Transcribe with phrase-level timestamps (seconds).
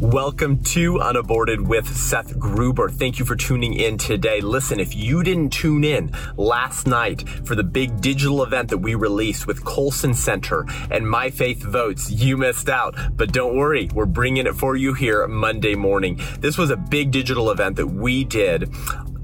[0.00, 2.88] Welcome to Unaborted with Seth Gruber.
[2.88, 4.40] Thank you for tuning in today.
[4.40, 8.94] Listen, if you didn't tune in last night for the big digital event that we
[8.94, 12.94] released with Colson Center and My Faith Votes, you missed out.
[13.16, 16.20] But don't worry, we're bringing it for you here Monday morning.
[16.38, 18.72] This was a big digital event that we did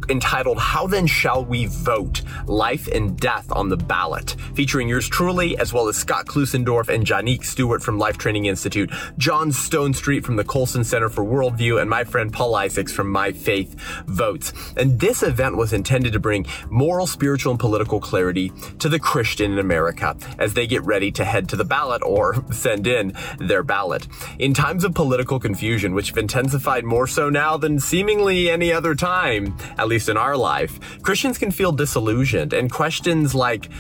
[0.08, 2.22] entitled How Then Shall We Vote?
[2.46, 7.06] Life and Death on the Ballot, featuring yours truly, as well as Scott Klusendorf and
[7.06, 11.88] Janique Stewart from Life Training Institute, John Stonestreet from the Colson Center for Worldview, and
[11.88, 13.74] my friend Paul Isaacs from My Faith
[14.06, 14.52] Votes.
[14.76, 19.52] And this event was intended to bring moral, spiritual, and political clarity to the Christian
[19.52, 23.62] in America as they get ready to head to the ballot or send in their
[23.62, 24.06] ballot.
[24.38, 28.94] In times of political confusion, which have intensified more so now than seemingly any other
[28.94, 33.70] time, at least least in our life, Christians can feel disillusioned and questions like,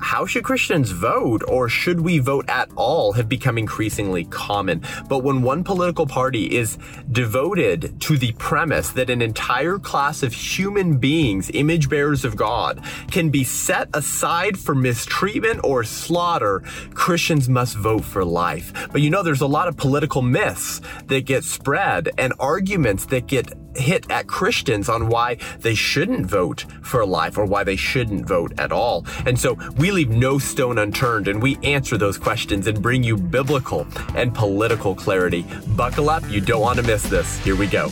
[0.00, 4.82] how should Christians vote or should we vote at all have become increasingly common.
[5.08, 6.78] But when one political party is
[7.10, 12.82] devoted to the premise that an entire class of human beings, image bearers of God,
[13.10, 16.60] can be set aside for mistreatment or slaughter,
[16.94, 18.88] Christians must vote for life.
[18.92, 23.26] But you know, there's a lot of political myths that get spread and arguments that
[23.26, 28.26] get hit at Christians on why they shouldn't vote for life or why they shouldn't
[28.26, 29.04] vote at all.
[29.26, 33.16] And so we leave no stone unturned and we answer those questions and bring you
[33.16, 35.44] biblical and political clarity.
[35.76, 37.38] Buckle up, you don't want to miss this.
[37.40, 37.90] Here we go.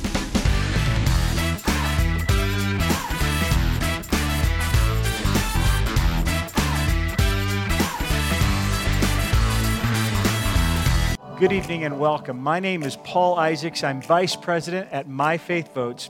[11.44, 12.38] Good evening and welcome.
[12.38, 13.84] My name is Paul Isaacs.
[13.84, 16.08] I'm Vice President at My Faith Votes,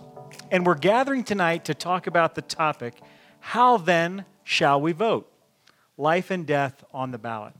[0.53, 3.01] and we're gathering tonight to talk about the topic
[3.41, 5.34] How then shall we vote?
[5.97, 7.55] Life and death on the ballot.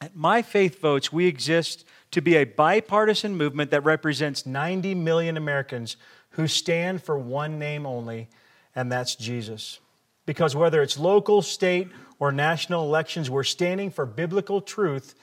[0.00, 5.36] At My Faith Votes, we exist to be a bipartisan movement that represents 90 million
[5.36, 5.96] Americans
[6.30, 8.28] who stand for one name only,
[8.74, 9.80] and that's Jesus.
[10.26, 15.14] Because whether it's local, state, or national elections, we're standing for biblical truth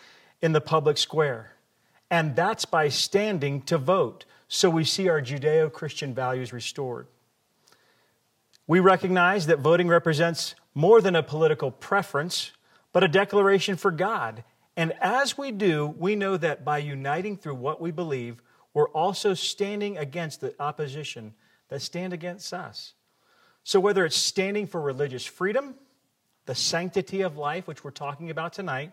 [0.41, 1.53] in the public square.
[2.11, 4.25] And that's by standing to vote.
[4.47, 7.07] So we see our Judeo Christian values restored.
[8.67, 12.51] We recognize that voting represents more than a political preference,
[12.93, 14.43] but a declaration for God.
[14.77, 18.41] And as we do, we know that by uniting through what we believe,
[18.73, 21.33] we're also standing against the opposition
[21.69, 22.93] that stand against us.
[23.63, 25.75] So whether it's standing for religious freedom,
[26.45, 28.91] the sanctity of life, which we're talking about tonight,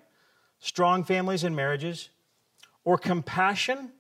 [0.59, 2.11] strong families and marriages,
[2.85, 3.93] or compassion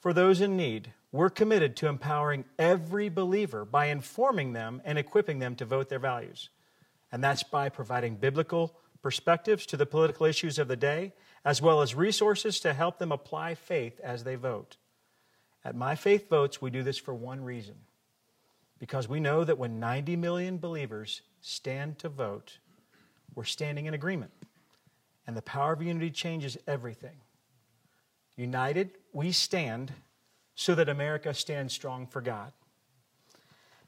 [0.00, 5.38] for those in need, we're committed to empowering every believer by informing them and equipping
[5.38, 6.50] them to vote their values.
[7.10, 11.12] And that's by providing biblical perspectives to the political issues of the day,
[11.44, 14.76] as well as resources to help them apply faith as they vote.
[15.64, 17.74] At My Faith Votes, we do this for one reason
[18.78, 22.58] because we know that when 90 million believers stand to vote,
[23.34, 24.32] we're standing in agreement.
[25.26, 27.16] And the power of unity changes everything.
[28.36, 29.92] United, we stand
[30.54, 32.52] so that America stands strong for God.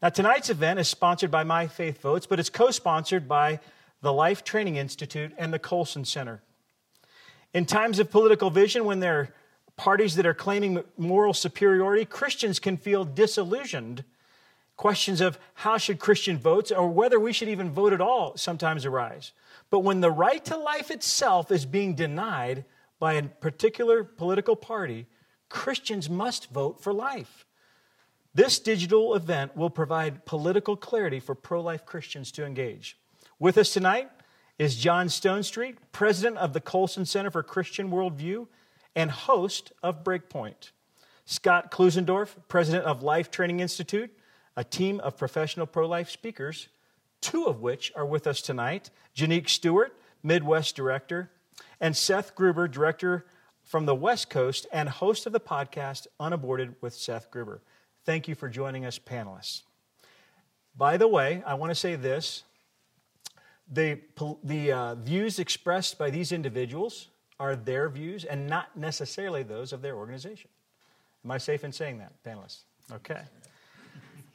[0.02, 3.60] Now, tonight's event is sponsored by My Faith Votes, but it's co sponsored by
[4.00, 6.40] the Life Training Institute and the Colson Center.
[7.52, 9.34] In times of political vision, when there are
[9.76, 14.04] parties that are claiming moral superiority, Christians can feel disillusioned.
[14.76, 18.86] Questions of how should Christian votes or whether we should even vote at all sometimes
[18.86, 19.32] arise.
[19.68, 22.64] But when the right to life itself is being denied
[22.98, 25.06] by a particular political party,
[25.50, 27.44] Christians must vote for life.
[28.34, 32.96] This digital event will provide political clarity for pro life Christians to engage.
[33.38, 34.10] With us tonight
[34.58, 38.46] is John Stonestreet, president of the Colson Center for Christian Worldview
[38.94, 40.70] and host of Breakpoint.
[41.24, 44.10] Scott Klusendorf, president of Life Training Institute,
[44.56, 46.68] a team of professional pro life speakers
[47.20, 51.30] two of which are with us tonight Janique Stewart, Midwest Director,
[51.80, 53.26] and Seth Gruber, Director
[53.62, 57.62] from the West Coast and host of the podcast Unaborted with Seth Gruber.
[58.04, 59.62] Thank you for joining us, panelists.
[60.76, 62.44] By the way, I want to say this
[63.70, 64.00] the,
[64.42, 67.08] the uh, views expressed by these individuals
[67.38, 70.50] are their views and not necessarily those of their organization.
[71.24, 72.62] Am I safe in saying that, panelists?
[72.92, 73.20] Okay.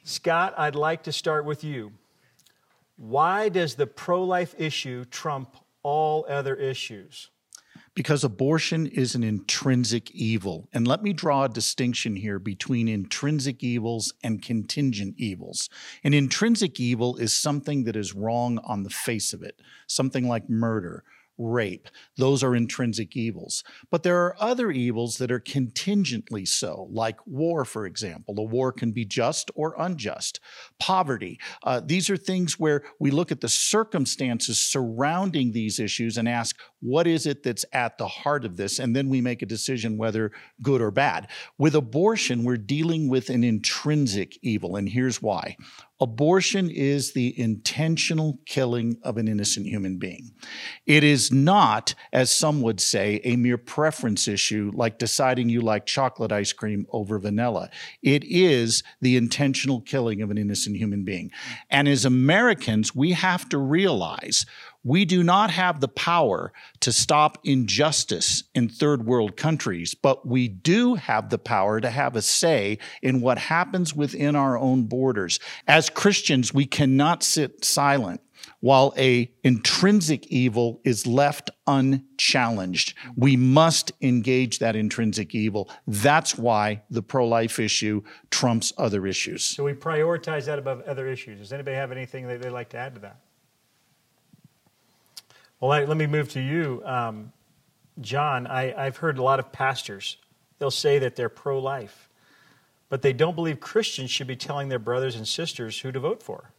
[0.04, 1.92] Scott, I'd like to start with you.
[2.96, 7.28] Why does the pro life issue trump all other issues?
[7.96, 10.68] Because abortion is an intrinsic evil.
[10.74, 15.70] And let me draw a distinction here between intrinsic evils and contingent evils.
[16.04, 20.50] An intrinsic evil is something that is wrong on the face of it, something like
[20.50, 21.04] murder,
[21.38, 21.88] rape.
[22.16, 23.64] Those are intrinsic evils.
[23.90, 28.34] But there are other evils that are contingently so, like war, for example.
[28.38, 30.40] A war can be just or unjust.
[30.78, 31.38] Poverty.
[31.62, 36.56] Uh, these are things where we look at the circumstances surrounding these issues and ask,
[36.80, 38.78] what is it that's at the heart of this?
[38.78, 41.28] And then we make a decision whether good or bad.
[41.58, 45.56] With abortion, we're dealing with an intrinsic evil, and here's why.
[45.98, 50.32] Abortion is the intentional killing of an innocent human being.
[50.84, 55.86] It is not, as some would say, a mere preference issue like deciding you like
[55.86, 57.70] chocolate ice cream over vanilla.
[58.02, 61.30] It is the intentional killing of an innocent human being.
[61.70, 64.44] And as Americans, we have to realize
[64.86, 70.46] we do not have the power to stop injustice in third world countries, but we
[70.46, 75.40] do have the power to have a say in what happens within our own borders.
[75.66, 78.20] As Christians, we cannot sit silent
[78.60, 82.94] while a intrinsic evil is left unchallenged.
[83.16, 85.68] We must engage that intrinsic evil.
[85.88, 89.44] That's why the pro-life issue trumps other issues.
[89.44, 91.40] So we prioritize that above other issues.
[91.40, 93.18] Does anybody have anything that they'd like to add to that?
[95.60, 97.32] Well, let, let me move to you, um,
[98.00, 98.46] John.
[98.46, 100.18] I, I've heard a lot of pastors,
[100.58, 102.10] they'll say that they're pro life,
[102.90, 106.22] but they don't believe Christians should be telling their brothers and sisters who to vote
[106.22, 106.52] for.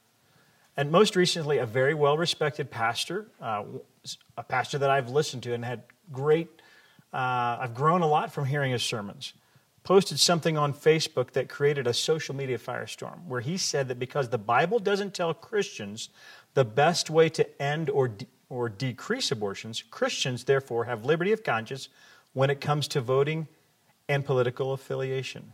[0.76, 3.64] And most recently, a very well respected pastor, uh,
[4.36, 6.50] a pastor that I've listened to and had great,
[7.14, 9.34] uh, I've grown a lot from hearing his sermons,
[9.84, 14.30] posted something on Facebook that created a social media firestorm where he said that because
[14.30, 16.10] the Bible doesn't tell Christians
[16.56, 21.44] the best way to end or de- or decrease abortions, Christians, therefore, have liberty of
[21.44, 21.90] conscience
[22.34, 23.48] when it comes to voting
[24.08, 25.54] and political affiliation.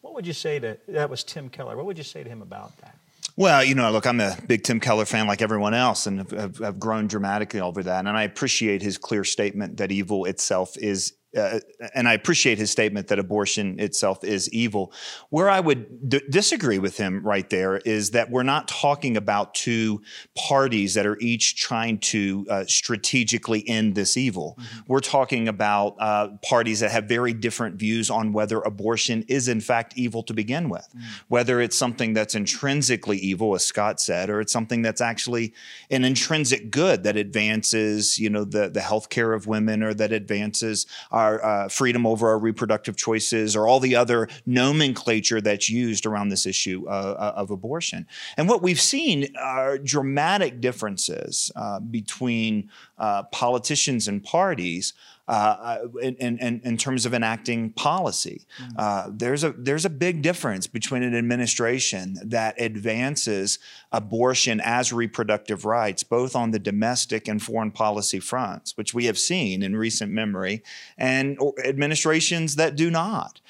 [0.00, 1.10] What would you say to that?
[1.10, 1.76] Was Tim Keller?
[1.76, 2.96] What would you say to him about that?
[3.36, 6.58] Well, you know, look, I'm a big Tim Keller fan like everyone else and have,
[6.58, 8.06] have, grown dramatically over that.
[8.06, 11.60] And I appreciate his clear statement that evil itself is uh,
[11.94, 14.92] and I appreciate his statement that abortion itself is evil.
[15.28, 19.54] Where I would d- disagree with him right there is that we're not talking about
[19.54, 20.02] two
[20.36, 24.56] parties that are each trying to uh, strategically end this evil.
[24.58, 24.80] Mm-hmm.
[24.88, 29.60] We're talking about uh, parties that have very different views on whether abortion is in
[29.60, 31.06] fact evil to begin with, mm-hmm.
[31.28, 35.54] whether it's something that's intrinsically evil, as Scott said, or it's something that's actually
[35.90, 40.12] an intrinsic good that advances, you know, the the health care of women or that
[40.12, 40.86] advances
[41.20, 46.30] our uh, freedom over our reproductive choices, or all the other nomenclature that's used around
[46.30, 48.06] this issue uh, uh, of abortion.
[48.36, 54.92] And what we've seen are dramatic differences uh, between uh, politicians and parties
[55.26, 58.44] uh, in, in, in, terms of enacting policy.
[58.60, 58.72] Mm-hmm.
[58.76, 63.60] Uh, there's a there's a big difference between an administration that advances
[63.92, 69.16] abortion as reproductive rights, both on the domestic and foreign policy fronts, which we have
[69.16, 70.64] seen in recent memory,
[70.98, 73.40] and administrations that do not.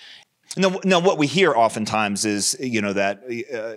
[0.57, 3.77] Now, now, what we hear oftentimes is, you know, that uh,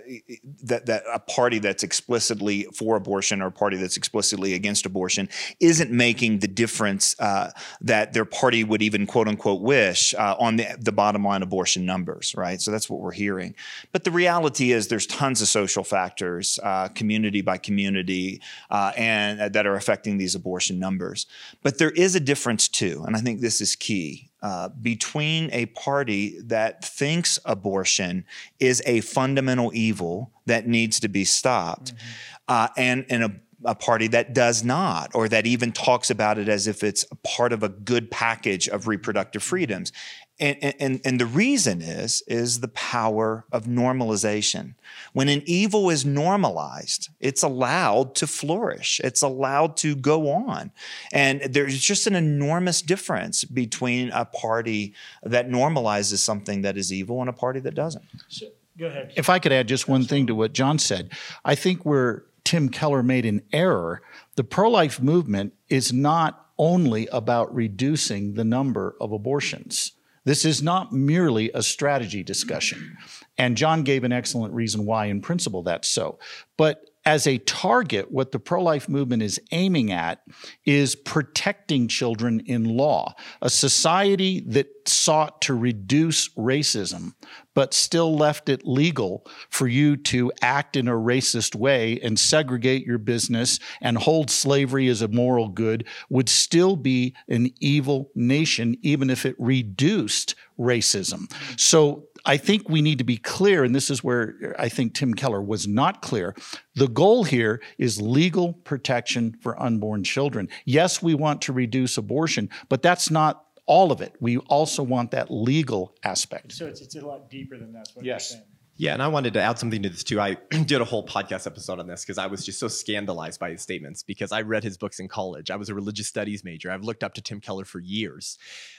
[0.64, 5.28] that that a party that's explicitly for abortion or a party that's explicitly against abortion
[5.60, 10.56] isn't making the difference uh, that their party would even quote unquote wish uh, on
[10.56, 12.60] the, the bottom line abortion numbers, right?
[12.60, 13.54] So that's what we're hearing.
[13.92, 19.54] But the reality is, there's tons of social factors, uh, community by community, uh, and
[19.54, 21.26] that are affecting these abortion numbers.
[21.62, 24.32] But there is a difference too, and I think this is key.
[24.44, 28.26] Uh, between a party that thinks abortion
[28.60, 32.04] is a fundamental evil that needs to be stopped mm-hmm.
[32.48, 33.32] uh, and, and a,
[33.64, 37.54] a party that does not, or that even talks about it as if it's part
[37.54, 39.92] of a good package of reproductive freedoms.
[40.38, 44.74] And, and, and the reason is, is the power of normalization.
[45.14, 49.00] When an evil is normalized, it's allowed to flourish.
[49.04, 50.72] It's allowed to go on.
[51.12, 54.92] And there's just an enormous difference between a party
[55.22, 58.04] that normalizes something that is evil and a party that doesn't.
[58.28, 59.12] So, go ahead.
[59.16, 61.12] If I could add just one thing to what John said,
[61.44, 64.02] I think where Tim Keller made an error,
[64.34, 69.92] the pro life movement is not only about reducing the number of abortions
[70.24, 72.96] this is not merely a strategy discussion.
[73.36, 76.18] And John gave an excellent reason why, in principle, that's so.
[76.56, 80.22] But as a target, what the pro life movement is aiming at
[80.64, 87.12] is protecting children in law, a society that sought to reduce racism,
[87.52, 92.86] but still left it legal for you to act in a racist way and segregate
[92.86, 98.78] your business and hold slavery as a moral good, would still be an evil nation,
[98.80, 101.30] even if it reduced racism.
[101.60, 105.14] So I think we need to be clear, and this is where I think Tim
[105.14, 106.34] Keller was not clear.
[106.74, 110.48] The goal here is legal protection for unborn children.
[110.64, 114.14] Yes, we want to reduce abortion, but that's not all of it.
[114.20, 116.52] We also want that legal aspect.
[116.52, 117.88] So it's, it's a lot deeper than that.
[117.94, 118.36] What Yes.
[118.76, 120.20] Yeah, and I wanted to add something to this too.
[120.20, 123.50] I did a whole podcast episode on this because I was just so scandalized by
[123.50, 125.50] his statements because I read his books in college.
[125.50, 126.70] I was a religious studies major.
[126.70, 128.36] I've looked up to Tim Keller for years.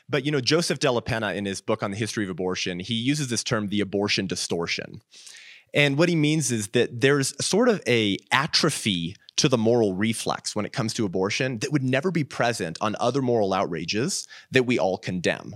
[0.09, 3.29] But you know, Joseph Penna in his book on the history of abortion, he uses
[3.29, 5.01] this term the abortion distortion.
[5.73, 10.55] And what he means is that there's sort of a atrophy to the moral reflex
[10.55, 14.63] when it comes to abortion that would never be present on other moral outrages that
[14.63, 15.55] we all condemn.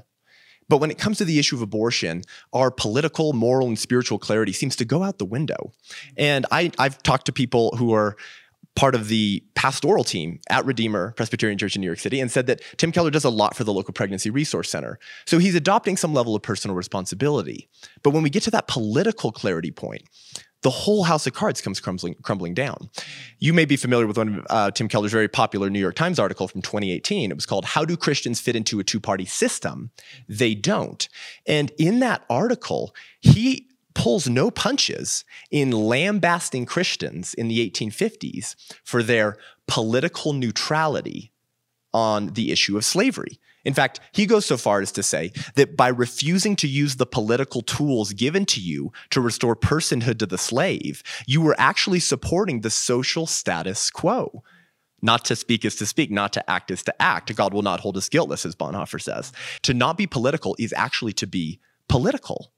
[0.69, 2.23] But when it comes to the issue of abortion,
[2.53, 5.71] our political, moral, and spiritual clarity seems to go out the window.
[6.15, 8.15] And I, I've talked to people who are
[8.75, 12.47] part of the pastoral team at Redeemer Presbyterian Church in New York City and said
[12.47, 14.99] that Tim Keller does a lot for the local pregnancy resource center.
[15.25, 17.67] So he's adopting some level of personal responsibility.
[18.03, 20.03] But when we get to that political clarity point,
[20.61, 22.89] the whole house of cards comes crumbling, crumbling down.
[23.39, 26.19] You may be familiar with one of uh, Tim Keller's very popular New York Times
[26.19, 27.31] article from 2018.
[27.31, 29.91] It was called How Do Christians Fit into a Two Party System?
[30.27, 31.07] They Don't.
[31.47, 39.01] And in that article, he pulls no punches in lambasting Christians in the 1850s for
[39.01, 39.37] their
[39.67, 41.31] political neutrality
[41.93, 43.39] on the issue of slavery.
[43.65, 47.05] In fact, he goes so far as to say that by refusing to use the
[47.05, 52.61] political tools given to you to restore personhood to the slave, you were actually supporting
[52.61, 54.43] the social status quo.
[55.01, 57.35] Not to speak is to speak, not to act is to act.
[57.35, 59.31] God will not hold us guiltless, as Bonhoeffer says.
[59.63, 62.51] To not be political is actually to be political.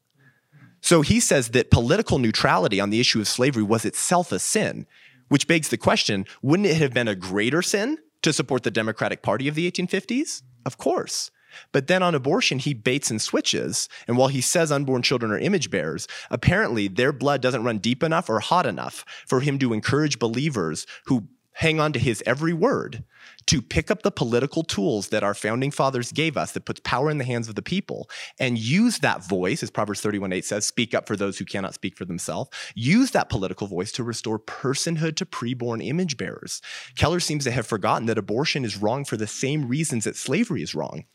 [0.82, 4.88] So he says that political neutrality on the issue of slavery was itself a sin,
[5.30, 9.22] which begs the question wouldn't it have been a greater sin to support the Democratic
[9.22, 10.44] Party of the 1850s?
[10.66, 11.32] Of course.
[11.72, 13.90] But then on abortion, he baits and switches.
[14.08, 18.04] And while he says unborn children are image bearers, apparently their blood doesn't run deep
[18.04, 22.54] enough or hot enough for him to encourage believers who hang on to his every
[22.54, 23.04] word
[23.48, 27.10] to pick up the political tools that our founding fathers gave us that puts power
[27.10, 30.66] in the hands of the people and use that voice, as Proverbs 31 8 says,
[30.66, 32.50] speak up for those who cannot speak for themselves.
[32.76, 36.62] Use that political voice to restore personhood to preborn image bearers.
[36.96, 40.62] Keller seems to have forgotten that abortion is wrong for the same reasons that slavery
[40.62, 41.06] is wrong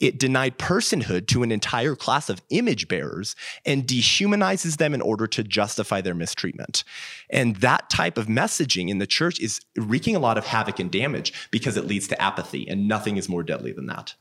[0.00, 5.26] it denied personhood to an entire class of image bearers and dehumanizes them in order
[5.26, 6.84] to justify their mistreatment.
[7.30, 10.90] And that type of messaging in the church is wreaking a lot of havoc and
[10.90, 14.14] damage because it leads to apathy, and nothing is more deadly than that.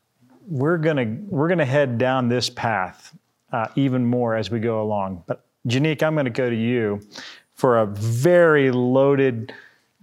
[0.47, 3.13] We're gonna we're gonna head down this path
[3.51, 5.23] uh, even more as we go along.
[5.27, 7.01] But Janique, I'm going to go to you
[7.53, 9.53] for a very loaded,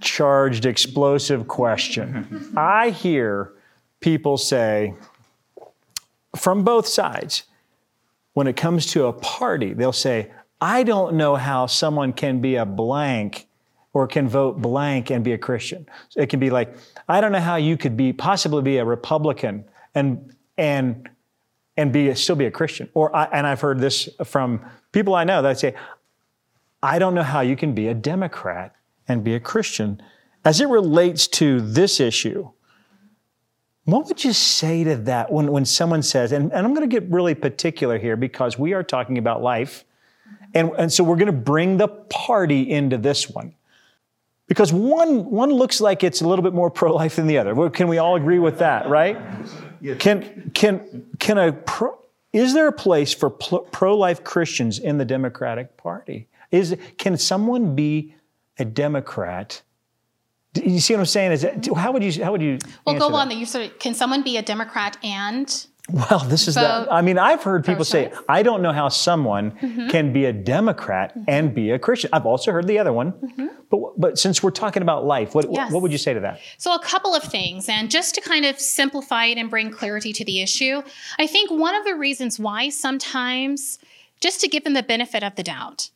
[0.00, 2.52] charged, explosive question.
[2.56, 3.52] I hear
[4.00, 4.94] people say
[6.36, 7.44] from both sides,
[8.32, 12.56] when it comes to a party, they'll say, I don't know how someone can be
[12.56, 13.46] a blank
[13.92, 15.86] or can vote blank and be a Christian.
[16.08, 16.76] So it can be like,
[17.08, 19.64] I don't know how you could be possibly be a Republican
[19.94, 21.08] and and
[21.76, 22.88] and be still be a Christian.
[22.94, 25.74] Or I, and I've heard this from people I know that say,
[26.82, 28.74] I don't know how you can be a Democrat
[29.08, 30.02] and be a Christian.
[30.44, 32.50] As it relates to this issue,
[33.84, 37.00] what would you say to that when, when someone says, and, and I'm going to
[37.00, 39.84] get really particular here because we are talking about life,
[40.54, 43.54] and, and so we're going to bring the party into this one.
[44.46, 47.70] Because one, one looks like it's a little bit more pro life than the other.
[47.70, 49.18] Can we all agree with that, right?
[49.98, 51.98] Can, can, can a pro,
[52.32, 56.26] is there a place for pro life Christians in the Democratic Party?
[56.50, 58.14] Is, can someone be
[58.58, 59.62] a Democrat?
[60.62, 61.32] You see what I'm saying?
[61.32, 62.58] Is that, how would you how would you?
[62.87, 63.28] Well, go on.
[63.28, 63.34] that?
[63.34, 66.87] That you sort of, can someone be a Democrat and Well, this is the.
[66.90, 68.12] I mean, I've heard people say.
[68.28, 69.88] I don't know how someone Mm-hmm.
[69.88, 72.11] can be a Democrat and be a Christian.
[72.12, 73.12] I've also heard the other one.
[73.70, 75.54] But, but since we're talking about life, what, Mm-hmm.
[75.54, 75.73] Yes.
[75.73, 76.38] what would you say to that?
[76.58, 80.12] So, a couple of things, and just to kind of simplify it and bring clarity
[80.12, 80.82] to the issue,
[81.18, 83.78] I think one of the reasons why sometimes,
[84.20, 85.90] just to give them the benefit of the doubt,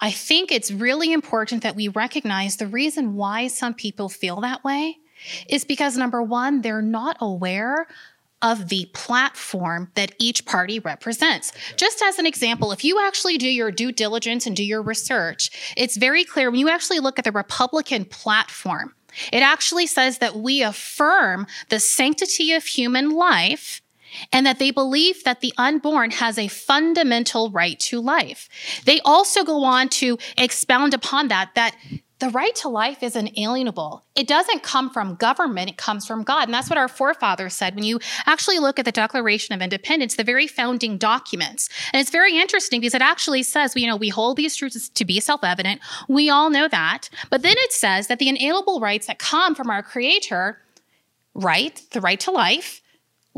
[0.00, 4.62] I think it's really important that we recognize the reason why some people feel that
[4.62, 4.98] way
[5.48, 7.88] is because number one, they're not aware
[8.40, 11.52] of the platform that each party represents.
[11.76, 15.74] Just as an example, if you actually do your due diligence and do your research,
[15.76, 18.94] it's very clear when you actually look at the Republican platform,
[19.32, 23.82] it actually says that we affirm the sanctity of human life
[24.32, 28.48] and that they believe that the unborn has a fundamental right to life.
[28.84, 31.74] They also go on to expound upon that, that
[32.18, 34.04] the right to life is inalienable.
[34.16, 36.44] It doesn't come from government, it comes from God.
[36.44, 37.74] And that's what our forefathers said.
[37.74, 42.10] When you actually look at the Declaration of Independence, the very founding documents, and it's
[42.10, 45.44] very interesting because it actually says, you know, we hold these truths to be self
[45.44, 45.80] evident.
[46.08, 47.08] We all know that.
[47.30, 50.58] But then it says that the inalienable rights that come from our Creator,
[51.34, 52.82] right, the right to life,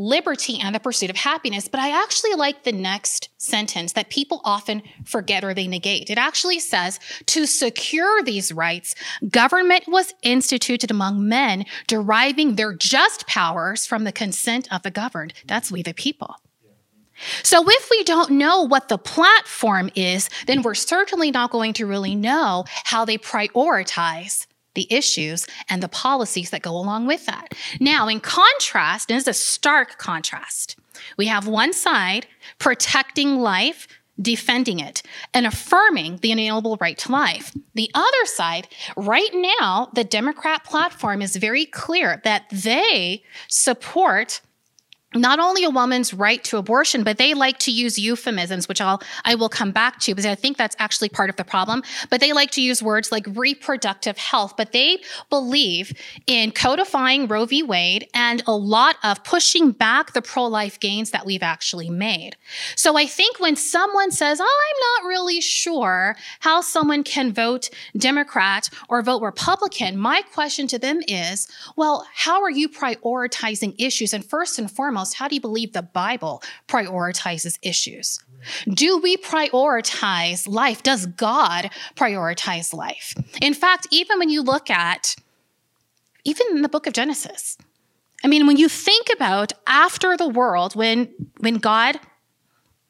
[0.01, 1.69] liberty and the pursuit of happiness.
[1.69, 6.11] But I actually like the next sentence that people often forget or they negate.
[6.11, 8.95] It actually says to secure these rights,
[9.29, 15.35] government was instituted among men, deriving their just powers from the consent of the governed.
[15.47, 16.37] That's we the people.
[17.43, 21.85] So, if we don't know what the platform is, then we're certainly not going to
[21.85, 27.55] really know how they prioritize the issues and the policies that go along with that.
[27.81, 30.77] Now, in contrast, and this is a stark contrast,
[31.17, 32.27] we have one side
[32.59, 33.89] protecting life,
[34.21, 37.53] defending it, and affirming the inalienable right to life.
[37.75, 44.41] The other side, right now, the Democrat platform is very clear that they support
[45.15, 49.03] not only a woman's right to abortion, but they like to use euphemisms, which I'll
[49.25, 51.83] I will come back to because I think that's actually part of the problem.
[52.11, 54.99] But they like to use words like reproductive health, but they
[55.29, 55.93] believe
[56.29, 57.65] in codifying Roe v.
[57.65, 62.37] Wade and a lot of pushing back the pro-life gains that we've actually made.
[62.77, 67.69] So I think when someone says, oh, "I'm not really sure how someone can vote
[67.97, 74.13] Democrat or vote Republican," my question to them is, "Well, how are you prioritizing issues?"
[74.13, 78.21] And first and foremost foremost, how do you believe the Bible prioritizes issues?
[78.69, 80.83] Do we prioritize life?
[80.83, 83.15] Does God prioritize life?
[83.41, 85.17] In fact, even when you look at,
[86.25, 87.57] even in the book of Genesis,
[88.23, 91.99] I mean, when you think about after the world, when when God,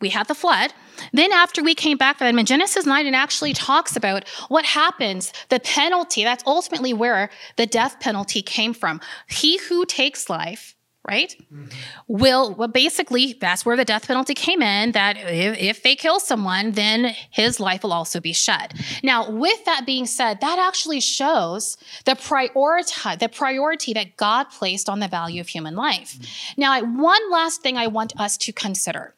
[0.01, 0.73] we had the flood,
[1.13, 4.65] then after we came back from them in Genesis 9, it actually talks about what
[4.65, 6.25] happens, the penalty.
[6.25, 9.01] That's ultimately where the death penalty came from.
[9.29, 10.75] He who takes life
[11.07, 11.35] right?
[11.53, 11.67] Mm-hmm.
[12.09, 16.21] Will well basically that's where the death penalty came in that if, if, they kill
[16.21, 18.75] someone then his life will also be shed.
[19.03, 24.89] Now with that being said that actually shows the priority the priority that God placed
[24.89, 26.19] on the value of human life.
[26.19, 26.61] Mm-hmm.
[26.61, 29.15] Now one last thing I want us to consider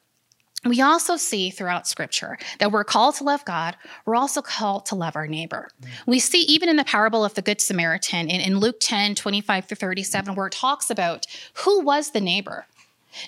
[0.65, 3.75] we also see throughout scripture that we're called to love God.
[4.05, 5.69] We're also called to love our neighbor.
[5.81, 5.87] Mm.
[6.07, 9.65] We see even in the parable of the Good Samaritan in, in Luke 10, 25
[9.65, 12.65] through 37, where it talks about who was the neighbor.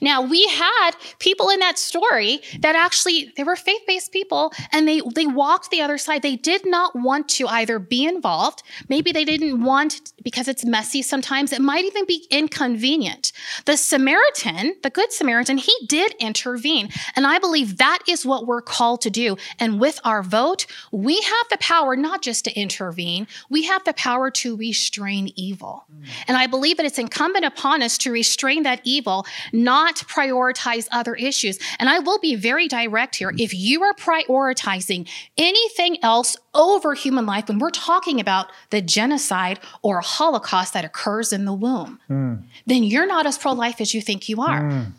[0.01, 5.01] Now, we had people in that story that actually they were faith-based people and they
[5.13, 6.21] they walked the other side.
[6.21, 11.01] They did not want to either be involved, maybe they didn't want because it's messy
[11.01, 11.53] sometimes.
[11.53, 13.31] It might even be inconvenient.
[13.65, 18.61] The Samaritan, the good Samaritan, he did intervene, and I believe that is what we're
[18.61, 19.37] called to do.
[19.59, 23.93] And with our vote, we have the power not just to intervene, we have the
[23.93, 25.85] power to restrain evil.
[25.91, 26.07] Mm.
[26.27, 30.87] And I believe that it's incumbent upon us to restrain that evil, not not prioritize
[30.91, 31.59] other issues.
[31.79, 33.33] And I will be very direct here.
[33.37, 35.07] If you are prioritizing
[35.37, 41.33] anything else over human life, when we're talking about the genocide or Holocaust that occurs
[41.33, 42.41] in the womb, mm.
[42.65, 44.61] then you're not as pro life as you think you are.
[44.61, 44.91] Mm.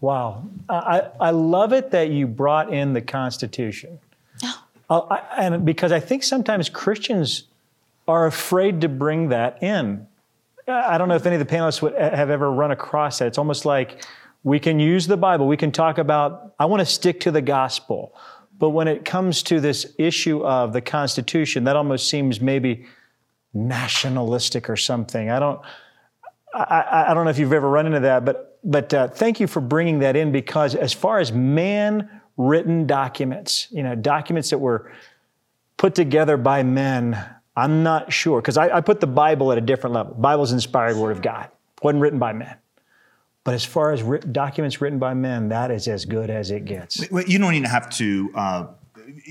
[0.00, 0.44] Wow.
[0.68, 3.98] I, I love it that you brought in the Constitution.
[4.42, 4.64] Oh.
[4.88, 7.44] Uh, I, and because I think sometimes Christians
[8.06, 10.06] are afraid to bring that in.
[10.66, 13.26] I don't know if any of the panelists would have ever run across that.
[13.26, 14.04] It's almost like
[14.42, 15.46] we can use the Bible.
[15.46, 18.14] We can talk about, I want to stick to the gospel.
[18.58, 22.86] But when it comes to this issue of the Constitution, that almost seems maybe
[23.52, 25.30] nationalistic or something.
[25.30, 25.60] I don't,
[26.54, 29.46] I, I don't know if you've ever run into that, but, but uh, thank you
[29.46, 34.58] for bringing that in because as far as man written documents, you know, documents that
[34.58, 34.92] were
[35.76, 37.18] put together by men,
[37.56, 40.14] I'm not sure because I, I, put the Bible at a different level.
[40.14, 41.48] Bible's inspired word of God,
[41.82, 42.56] wasn't written by men.
[43.44, 47.08] But as far as documents written by men, that is as good as it gets.
[47.10, 48.66] You don't even have to uh,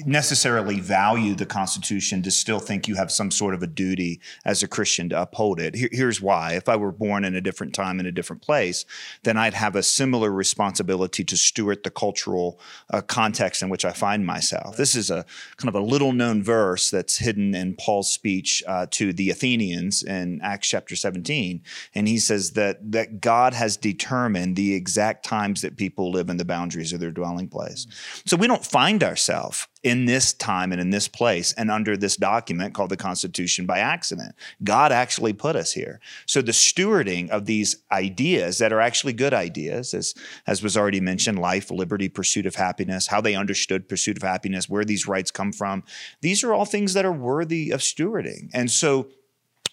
[0.05, 4.63] necessarily value the Constitution to still think you have some sort of a duty as
[4.63, 5.75] a Christian to uphold it.
[5.75, 6.53] Here, here's why.
[6.53, 8.85] If I were born in a different time in a different place,
[9.23, 12.59] then I'd have a similar responsibility to steward the cultural
[12.89, 14.77] uh, context in which I find myself.
[14.77, 15.25] This is a
[15.57, 20.03] kind of a little known verse that's hidden in Paul's speech uh, to the Athenians
[20.03, 21.61] in Acts chapter 17.
[21.95, 26.37] And he says that, that God has determined the exact times that people live in
[26.37, 27.87] the boundaries of their dwelling place.
[28.25, 32.15] So we don't find ourselves in this time and in this place and under this
[32.15, 34.33] document called the Constitution by accident.
[34.63, 35.99] God actually put us here.
[36.25, 40.15] So the stewarding of these ideas that are actually good ideas, as,
[40.47, 44.69] as was already mentioned, life, liberty, pursuit of happiness, how they understood pursuit of happiness,
[44.69, 45.83] where these rights come from,
[46.21, 48.49] these are all things that are worthy of stewarding.
[48.53, 49.09] And so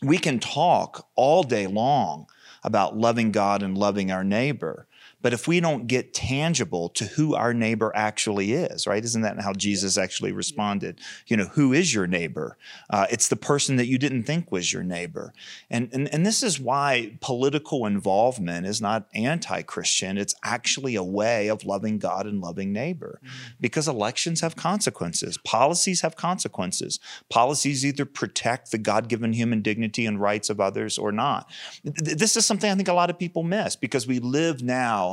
[0.02, 2.26] we can talk all day long
[2.64, 4.86] about loving God and loving our neighbor.
[5.22, 9.04] But if we don't get tangible to who our neighbor actually is, right?
[9.04, 11.00] Isn't that how Jesus actually responded?
[11.26, 12.56] You know, who is your neighbor?
[12.88, 15.32] Uh, it's the person that you didn't think was your neighbor.
[15.68, 20.18] And, and, and this is why political involvement is not anti Christian.
[20.18, 23.54] It's actually a way of loving God and loving neighbor mm-hmm.
[23.60, 26.98] because elections have consequences, policies have consequences.
[27.28, 31.50] Policies either protect the God given human dignity and rights of others or not.
[31.84, 35.09] This is something I think a lot of people miss because we live now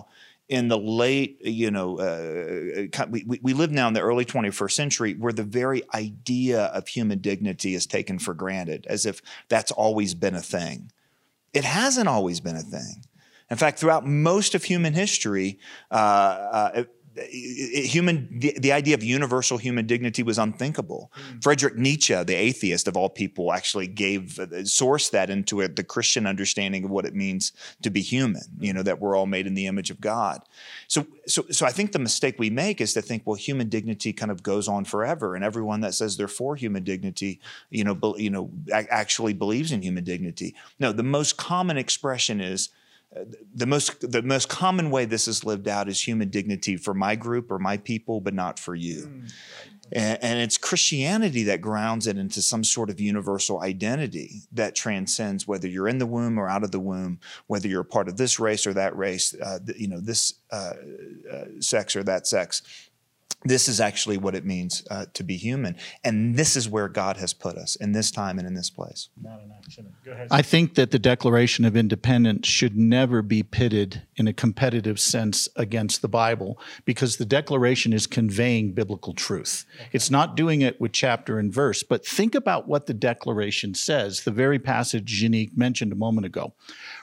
[0.49, 5.13] in the late, you know, uh, we, we live now in the early 21st century
[5.13, 10.13] where the very idea of human dignity is taken for granted as if that's always
[10.13, 10.91] been a thing.
[11.53, 13.03] It hasn't always been a thing.
[13.49, 16.83] In fact, throughout most of human history, uh, uh,
[17.29, 21.11] human the, the, idea of universal human dignity was unthinkable.
[21.15, 21.43] Mm.
[21.43, 25.83] Friedrich Nietzsche, the atheist of all people, actually gave uh, sourced that into a, the
[25.83, 27.51] Christian understanding of what it means
[27.81, 28.43] to be human.
[28.59, 30.41] You know that we're all made in the image of God.
[30.87, 34.13] So, so, so I think the mistake we make is to think, well, human dignity
[34.13, 37.95] kind of goes on forever, and everyone that says they're for human dignity, you know,
[37.95, 40.55] be, you know, actually believes in human dignity.
[40.79, 42.69] No, the most common expression is
[43.53, 47.15] the most the most common way this is lived out is human dignity for my
[47.15, 49.07] group or my people, but not for you.
[49.07, 49.31] Mm,
[49.91, 55.47] and, and, it's Christianity that grounds it into some sort of universal identity that transcends
[55.47, 58.17] whether you're in the womb or out of the womb, whether you're a part of
[58.17, 60.73] this race or that race, uh, you know, this uh,
[61.31, 62.61] uh, sex or that sex
[63.43, 65.75] this is actually what it means uh, to be human.
[66.03, 69.09] And this is where God has put us in this time and in this place.
[69.21, 69.93] Not an action.
[70.03, 70.27] Go ahead.
[70.31, 75.47] I think that the Declaration of Independence should never be pitted in a competitive sense
[75.55, 79.65] against the Bible because the Declaration is conveying biblical truth.
[79.75, 79.89] Okay.
[79.93, 84.23] It's not doing it with chapter and verse, but think about what the Declaration says,
[84.23, 86.53] the very passage Janique mentioned a moment ago.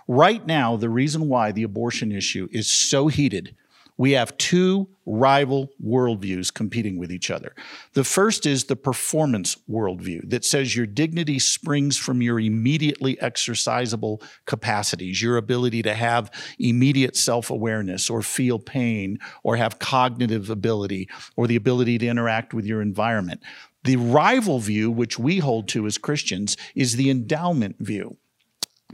[0.08, 3.54] Right now, the reason why the abortion issue is so heated
[3.96, 7.54] we have two rival worldviews competing with each other.
[7.92, 14.22] The first is the performance worldview that says your dignity springs from your immediately exercisable
[14.46, 21.08] capacities, your ability to have immediate self awareness or feel pain or have cognitive ability
[21.36, 23.42] or the ability to interact with your environment.
[23.84, 28.16] The rival view, which we hold to as Christians, is the endowment view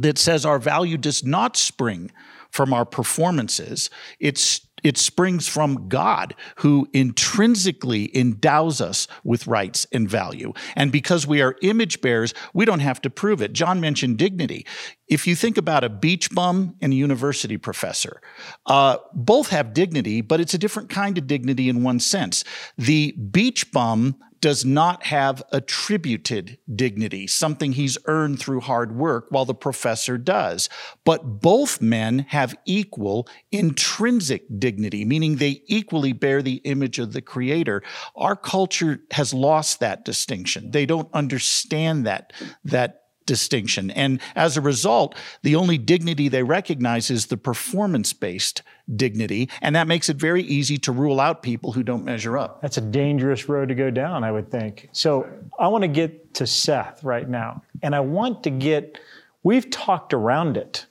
[0.00, 2.10] that says our value does not spring
[2.50, 3.90] from our performances.
[4.18, 10.52] It's it springs from God, who intrinsically endows us with rights and value.
[10.76, 13.52] And because we are image bearers, we don't have to prove it.
[13.52, 14.66] John mentioned dignity.
[15.08, 18.20] If you think about a beach bum and a university professor,
[18.66, 22.44] uh, both have dignity, but it's a different kind of dignity in one sense.
[22.78, 29.44] The beach bum does not have attributed dignity, something he's earned through hard work, while
[29.44, 30.68] the professor does.
[31.04, 37.22] But both men have equal intrinsic dignity, meaning they equally bear the image of the
[37.22, 37.82] Creator.
[38.16, 40.70] Our culture has lost that distinction.
[40.70, 42.32] They don't understand that,
[42.64, 43.92] that distinction.
[43.92, 48.62] And as a result, the only dignity they recognize is the performance based
[48.96, 49.48] dignity.
[49.62, 52.60] And that makes it very easy to rule out people who don't measure up.
[52.60, 54.88] That's a dangerous road to go down, I would think.
[54.90, 55.28] So
[55.60, 57.62] I want to get to Seth right now.
[57.84, 58.98] And I want to get,
[59.44, 60.86] we've talked around it,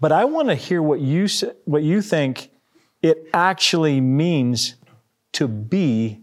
[0.00, 1.28] but I want to hear what you,
[1.66, 2.48] what you think
[3.02, 4.76] it actually means
[5.32, 6.22] to be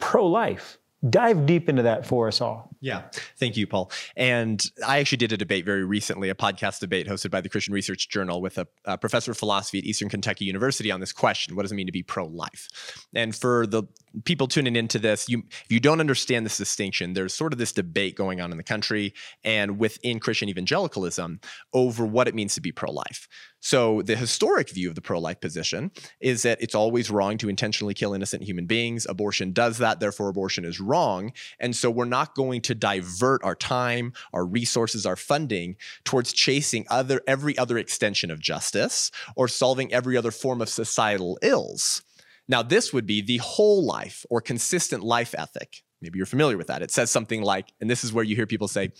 [0.00, 0.78] pro life.
[1.10, 2.70] Dive deep into that for us all.
[2.86, 3.02] Yeah,
[3.36, 3.90] thank you, Paul.
[4.14, 7.74] And I actually did a debate very recently, a podcast debate hosted by the Christian
[7.74, 11.56] Research Journal with a, a professor of philosophy at Eastern Kentucky University on this question:
[11.56, 12.68] What does it mean to be pro-life?
[13.12, 13.82] And for the
[14.24, 18.16] people tuning into this, you you don't understand this distinction, there's sort of this debate
[18.16, 21.40] going on in the country and within Christian evangelicalism
[21.72, 23.28] over what it means to be pro-life.
[23.60, 27.94] So the historic view of the pro-life position is that it's always wrong to intentionally
[27.94, 29.06] kill innocent human beings.
[29.08, 31.32] Abortion does that, therefore abortion is wrong.
[31.58, 36.86] And so we're not going to divert our time, our resources, our funding towards chasing
[36.90, 42.02] other every other extension of justice or solving every other form of societal ills.
[42.48, 45.82] Now, this would be the whole life or consistent life ethic.
[46.00, 46.82] Maybe you're familiar with that.
[46.82, 48.92] It says something like, and this is where you hear people say,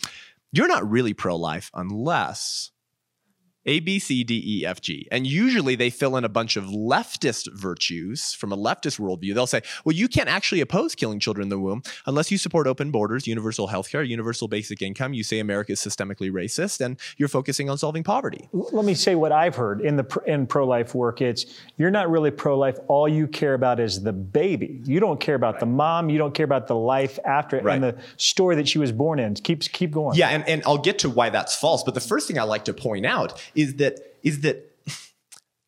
[0.53, 2.71] you're not really pro life unless
[3.67, 5.09] A, B, C, D, E, F, G.
[5.11, 9.35] And usually they fill in a bunch of leftist virtues from a leftist worldview.
[9.35, 12.67] They'll say, well, you can't actually oppose killing children in the womb unless you support
[12.67, 15.15] open borders, universal health care, universal basic income.
[15.15, 18.49] You say America is systemically racist and you're focusing on solving poverty.
[18.53, 21.21] Let me say what I've heard in the in pro-life work.
[21.21, 22.79] It's you're not really pro-life.
[22.89, 24.81] All you care about is the baby.
[24.85, 25.61] You don't care about right.
[25.61, 26.09] the mom.
[26.11, 27.75] You don't care about the life after right.
[27.75, 29.35] and the story that she was born in.
[29.35, 30.17] Keeps keep going.
[30.17, 31.83] Yeah, and, and I'll get to why that's false.
[31.83, 34.73] But the first thing I like to point out is that is that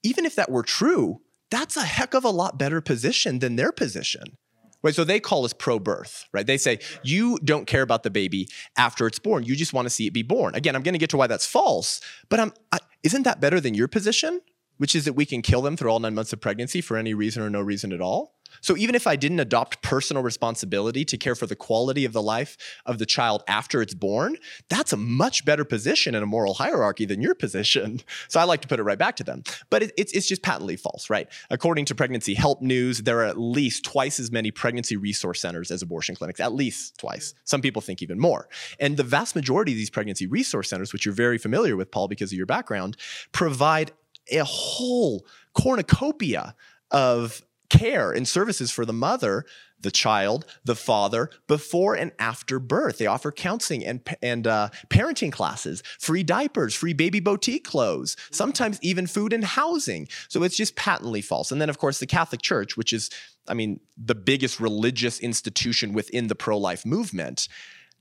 [0.02, 1.20] even if that were true,
[1.50, 4.36] that's a heck of a lot better position than their position.
[4.80, 6.46] Right, so they call us pro-birth, right?
[6.46, 9.90] They say you don't care about the baby after it's born; you just want to
[9.90, 10.54] see it be born.
[10.54, 13.60] Again, I'm going to get to why that's false, but I'm, I, isn't that better
[13.60, 14.40] than your position,
[14.76, 17.12] which is that we can kill them through all nine months of pregnancy for any
[17.12, 18.37] reason or no reason at all?
[18.60, 22.22] So even if I didn't adopt personal responsibility to care for the quality of the
[22.22, 22.56] life
[22.86, 24.36] of the child after it's born,
[24.68, 28.00] that's a much better position in a moral hierarchy than your position.
[28.28, 29.42] So I like to put it right back to them.
[29.70, 31.28] But it, it's, it's just patently false, right?
[31.50, 35.70] According to Pregnancy Help News, there are at least twice as many pregnancy resource centers
[35.70, 37.34] as abortion clinics, at least twice.
[37.44, 38.48] Some people think even more.
[38.80, 42.08] And the vast majority of these pregnancy resource centers, which you're very familiar with, Paul,
[42.08, 42.96] because of your background,
[43.32, 43.92] provide
[44.30, 46.54] a whole cornucopia
[46.90, 49.44] of care and services for the mother,
[49.80, 52.98] the child, the father before and after birth.
[52.98, 58.78] They offer counseling and, and uh, parenting classes, free diapers, free baby boutique clothes, sometimes
[58.82, 60.08] even food and housing.
[60.28, 61.52] So it's just patently false.
[61.52, 63.10] And then, of course, the Catholic Church, which is,
[63.46, 67.48] I mean, the biggest religious institution within the pro life movement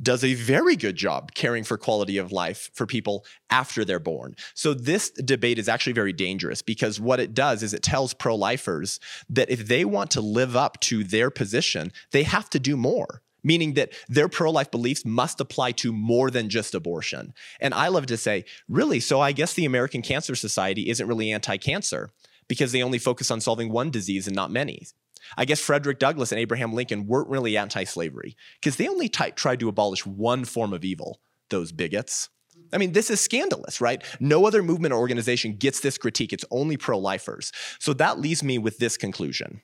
[0.01, 4.35] does a very good job caring for quality of life for people after they're born.
[4.53, 8.99] So this debate is actually very dangerous because what it does is it tells pro-lifers
[9.29, 13.21] that if they want to live up to their position, they have to do more
[13.43, 17.33] meaning that their pro life beliefs must apply to more than just abortion.
[17.61, 21.31] And I love to say, really, so I guess the American Cancer Society isn't really
[21.31, 22.09] anti cancer
[22.47, 24.87] because they only focus on solving one disease and not many.
[25.35, 29.31] I guess Frederick Douglass and Abraham Lincoln weren't really anti slavery because they only t-
[29.31, 32.29] tried to abolish one form of evil, those bigots.
[32.73, 34.03] I mean, this is scandalous, right?
[34.19, 36.33] No other movement or organization gets this critique.
[36.33, 37.51] It's only pro lifers.
[37.79, 39.61] So that leaves me with this conclusion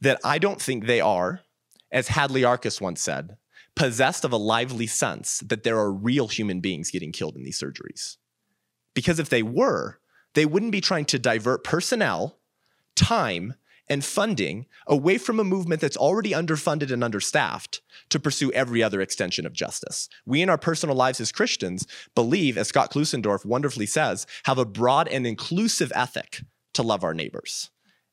[0.00, 1.40] that I don't think they are,
[1.90, 3.36] as Hadley Arkes once said,
[3.74, 7.60] possessed of a lively sense that there are real human beings getting killed in these
[7.60, 8.16] surgeries.
[8.94, 9.98] Because if they were,
[10.34, 12.38] they wouldn't be trying to divert personnel,
[12.94, 13.54] time,
[13.92, 19.02] and funding away from a movement that's already underfunded and understaffed to pursue every other
[19.02, 20.08] extension of justice.
[20.24, 24.64] We in our personal lives as Christians believe, as Scott Klusendorf wonderfully says, have a
[24.64, 26.40] broad and inclusive ethic
[26.72, 27.68] to love our neighbors.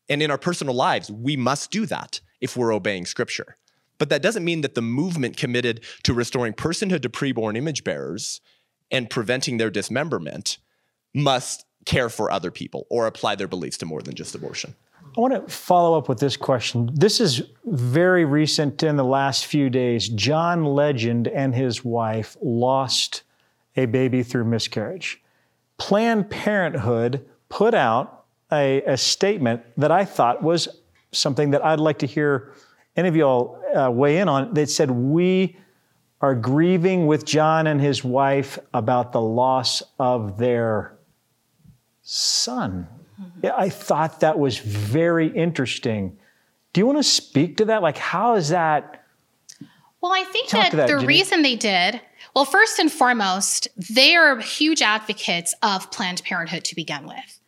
[0.09, 3.55] And in our personal lives, we must do that if we're obeying scripture.
[3.99, 8.41] But that doesn't mean that the movement committed to restoring personhood to preborn image bearers
[8.91, 10.57] and preventing their dismemberment
[11.13, 14.75] must care for other people or apply their beliefs to more than just abortion.
[15.19, 16.91] I want to follow up with this question.
[16.93, 20.07] This is very recent in the last few days.
[20.07, 23.23] John Legend and his wife lost
[23.75, 25.21] a baby through miscarriage.
[25.77, 30.69] Planned Parenthood put out a, a statement that I thought was
[31.11, 32.53] something that I'd like to hear
[32.95, 34.53] any of y'all uh, weigh in on.
[34.53, 35.57] They said, We
[36.21, 40.97] are grieving with John and his wife about the loss of their
[42.03, 42.87] son.
[43.43, 46.17] Yeah, I thought that was very interesting.
[46.73, 47.81] Do you want to speak to that?
[47.81, 49.05] Like, how is that?
[50.01, 51.07] Well, I think that, that, the Jenny.
[51.07, 51.99] reason they did,
[52.35, 57.39] well, first and foremost, they are huge advocates of Planned Parenthood to begin with.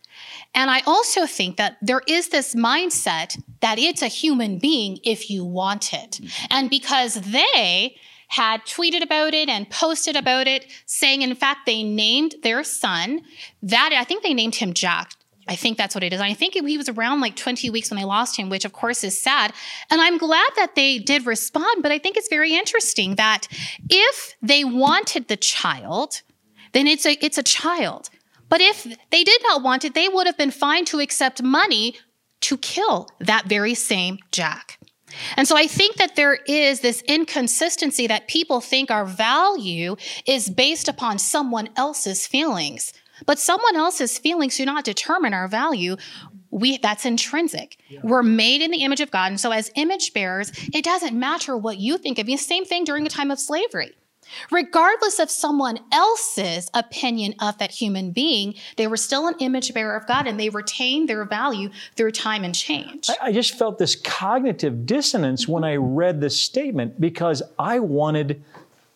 [0.53, 5.29] And I also think that there is this mindset that it's a human being if
[5.29, 6.19] you want it.
[6.21, 6.45] Mm-hmm.
[6.49, 7.95] And because they
[8.27, 13.21] had tweeted about it and posted about it, saying, in fact, they named their son
[13.63, 15.13] that I think they named him Jack
[15.51, 16.21] I think that's what it is.
[16.21, 19.03] I think he was around like 20 weeks when they lost him, which of course
[19.03, 19.51] is sad.
[19.89, 23.49] And I'm glad that they did respond, but I think it's very interesting that
[23.89, 26.21] if they wanted the child,
[26.71, 28.09] then it's a it's a child.
[28.47, 31.95] But if they did not want it, they would have been fine to accept money
[32.41, 34.79] to kill that very same Jack.
[35.35, 40.49] And so I think that there is this inconsistency that people think our value is
[40.49, 42.93] based upon someone else's feelings.
[43.25, 45.97] But someone else's feelings do not determine our value.
[46.49, 47.77] We that's intrinsic.
[47.89, 48.01] Yeah.
[48.03, 49.31] We're made in the image of God.
[49.31, 52.37] And so as image bearers, it doesn't matter what you think of me.
[52.37, 53.93] Same thing during a time of slavery.
[54.49, 59.95] Regardless of someone else's opinion of that human being, they were still an image bearer
[59.95, 63.09] of God and they retained their value through time and change.
[63.09, 68.43] I, I just felt this cognitive dissonance when I read this statement because I wanted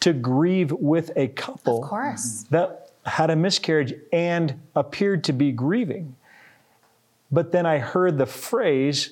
[0.01, 2.45] to grieve with a couple of course.
[2.51, 6.15] that had a miscarriage and appeared to be grieving.
[7.31, 9.11] But then I heard the phrase,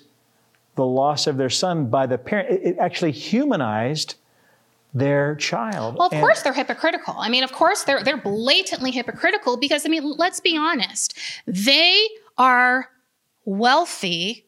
[0.75, 2.59] the loss of their son by the parent.
[2.63, 4.15] It actually humanized
[4.93, 5.95] their child.
[5.97, 7.15] Well, of and course they're hypocritical.
[7.17, 11.17] I mean, of course they're they're blatantly hypocritical because I mean, let's be honest.
[11.47, 12.89] They are
[13.45, 14.45] wealthy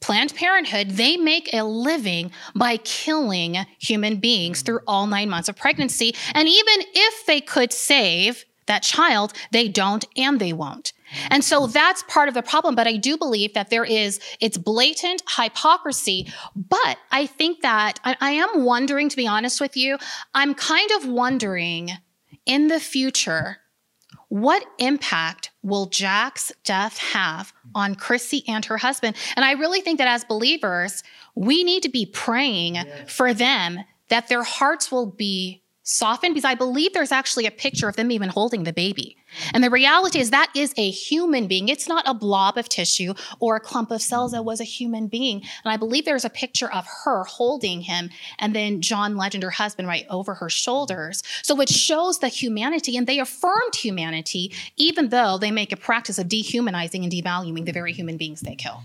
[0.00, 5.56] Planned Parenthood, they make a living by killing human beings through all 9 months of
[5.56, 10.92] pregnancy, and even if they could save that child, they don't and they won't.
[11.28, 12.76] And so that's part of the problem.
[12.76, 16.32] But I do believe that there is, it's blatant hypocrisy.
[16.54, 19.98] But I think that I, I, am wondering, to be honest with you,
[20.34, 21.90] I'm kind of wondering
[22.46, 23.58] in the future,
[24.28, 29.16] what impact will Jack's death have on Chrissy and her husband?
[29.34, 31.02] And I really think that as believers,
[31.34, 32.78] we need to be praying
[33.08, 37.88] for them that their hearts will be softened because I believe there's actually a picture
[37.88, 39.16] of them even holding the baby.
[39.54, 41.68] And the reality is that is a human being.
[41.68, 44.32] It's not a blob of tissue or a clump of cells.
[44.32, 45.42] That was a human being.
[45.64, 49.50] And I believe there's a picture of her holding him and then John Legend, her
[49.50, 51.22] husband, right over her shoulders.
[51.42, 56.18] So it shows the humanity and they affirmed humanity, even though they make a practice
[56.18, 58.82] of dehumanizing and devaluing the very human beings they kill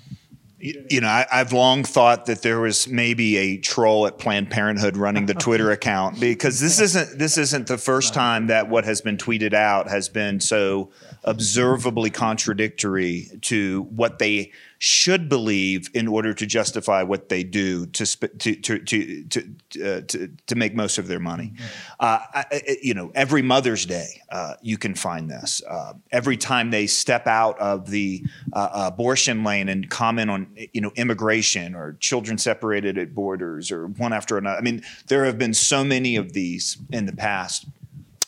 [0.66, 4.98] you know, I, have long thought that there was maybe a troll at Planned Parenthood
[4.98, 9.02] running the Twitter account because this isn't this isn't the first time that what has
[9.02, 10.90] been tweeted out has been so
[11.24, 18.06] observably contradictory to what they should believe in order to justify what they do to
[18.06, 19.40] to to to to,
[19.84, 21.54] uh, to, to, make most of their money.
[22.00, 25.62] Uh, I, you know, every Mother's Day uh, you can find this.
[25.68, 30.82] Uh, every time they step out of the uh, abortion lane and comment on you
[30.82, 34.58] know immigration or children separated at borders or one after another.
[34.58, 37.66] I mean, there have been so many of these in the past.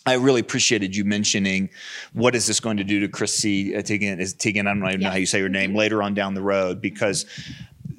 [0.07, 1.69] I really appreciated you mentioning
[2.13, 4.19] what is this going to do to Chrissy uh, Teigen?
[4.19, 4.61] Is Teigen?
[4.61, 5.07] I don't even yeah.
[5.07, 5.75] know how you say her name.
[5.75, 7.25] Later on down the road, because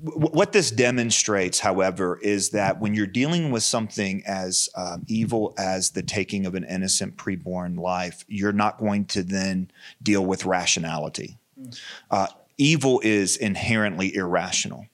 [0.05, 5.55] w- what this demonstrates, however, is that when you're dealing with something as um, evil
[5.59, 9.71] as the taking of an innocent preborn life, you're not going to then
[10.03, 11.39] deal with rationality.
[11.61, 11.79] Mm.
[12.11, 14.87] Uh, evil is inherently irrational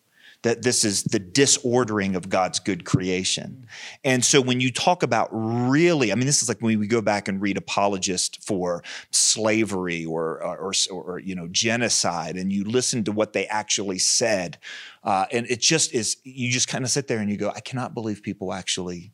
[0.44, 3.66] that this is the disordering of God's good creation.
[4.04, 7.00] And so when you talk about really, I mean, this is like when we go
[7.00, 12.62] back and read apologist for slavery or, or, or, or you know, genocide, and you
[12.62, 14.58] listen to what they actually said.
[15.02, 17.60] Uh, and it just is, you just kind of sit there and you go, I
[17.60, 19.12] cannot believe people actually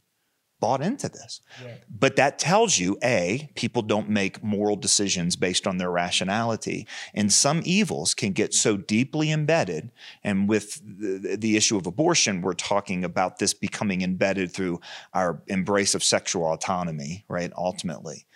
[0.61, 1.41] bought into this.
[1.63, 1.75] Yeah.
[1.91, 6.87] But that tells you A, people don't make moral decisions based on their rationality.
[7.15, 9.91] And some evils can get so deeply embedded.
[10.23, 14.81] And with the, the, issue of abortion, we're talking about this becoming embedded through
[15.13, 17.53] our embrace of sexual autonomy, right?
[17.57, 18.27] Ultimately.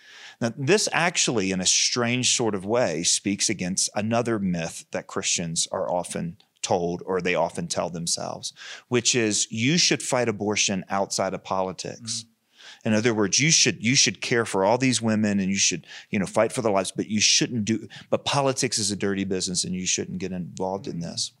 [0.41, 5.67] Now, this actually, in a strange sort of way, speaks against another myth that Christians
[5.71, 8.51] are often told or they often tell themselves,
[8.87, 12.23] which is you should fight abortion outside of politics.
[12.23, 12.87] Mm.
[12.87, 15.85] In other words, you should you should care for all these women and you should
[16.09, 17.87] you know fight for their lives, but you shouldn't do.
[18.09, 21.31] But politics is a dirty business, and you shouldn't get involved in this.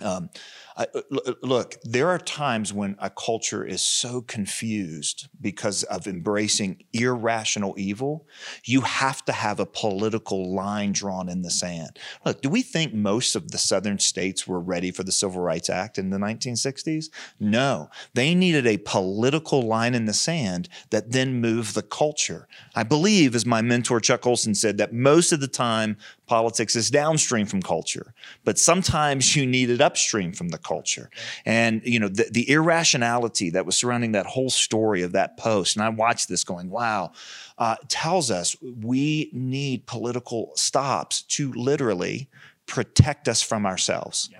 [0.00, 0.30] Um,
[0.80, 6.06] I, uh, uh, look, there are times when a culture is so confused because of
[6.06, 8.26] embracing irrational evil,
[8.64, 11.98] you have to have a political line drawn in the sand.
[12.24, 15.68] Look, do we think most of the southern states were ready for the Civil Rights
[15.68, 17.10] Act in the 1960s?
[17.38, 17.90] No.
[18.14, 22.48] They needed a political line in the sand that then moved the culture.
[22.74, 25.98] I believe, as my mentor Chuck Colson said, that most of the time
[26.30, 28.14] politics is downstream from culture,
[28.44, 31.10] but sometimes you need it upstream from the culture.
[31.44, 35.74] And, you know, the, the irrationality that was surrounding that whole story of that post,
[35.74, 37.10] and I watched this going, wow,
[37.58, 42.28] uh, tells us we need political stops to literally
[42.66, 44.30] protect us from ourselves,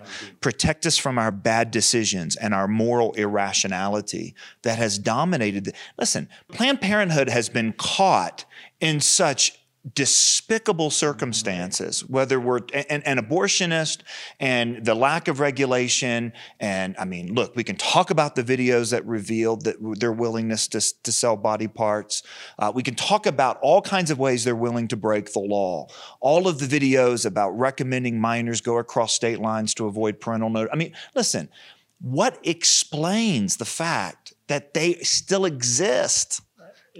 [0.40, 5.64] protect us from our bad decisions and our moral irrationality that has dominated.
[5.64, 8.44] The, listen, Planned Parenthood has been caught
[8.78, 9.59] in such
[9.94, 14.02] despicable circumstances, whether we're an, an, abortionist
[14.38, 16.34] and the lack of regulation.
[16.58, 20.68] And I mean, look, we can talk about the videos that revealed that their willingness
[20.68, 22.22] to, to sell body parts.
[22.58, 25.86] Uh, we can talk about all kinds of ways they're willing to break the law.
[26.20, 30.70] All of the videos about recommending minors go across state lines to avoid parental notice.
[30.74, 31.48] I mean, listen,
[32.00, 36.42] what explains the fact that they still exist?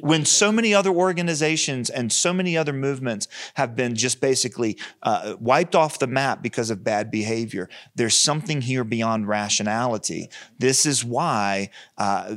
[0.01, 5.37] When so many other organizations and so many other movements have been just basically uh,
[5.41, 10.31] wiped off the map because of bad behavior, there's something here beyond rationality.
[10.59, 12.37] This is why, uh,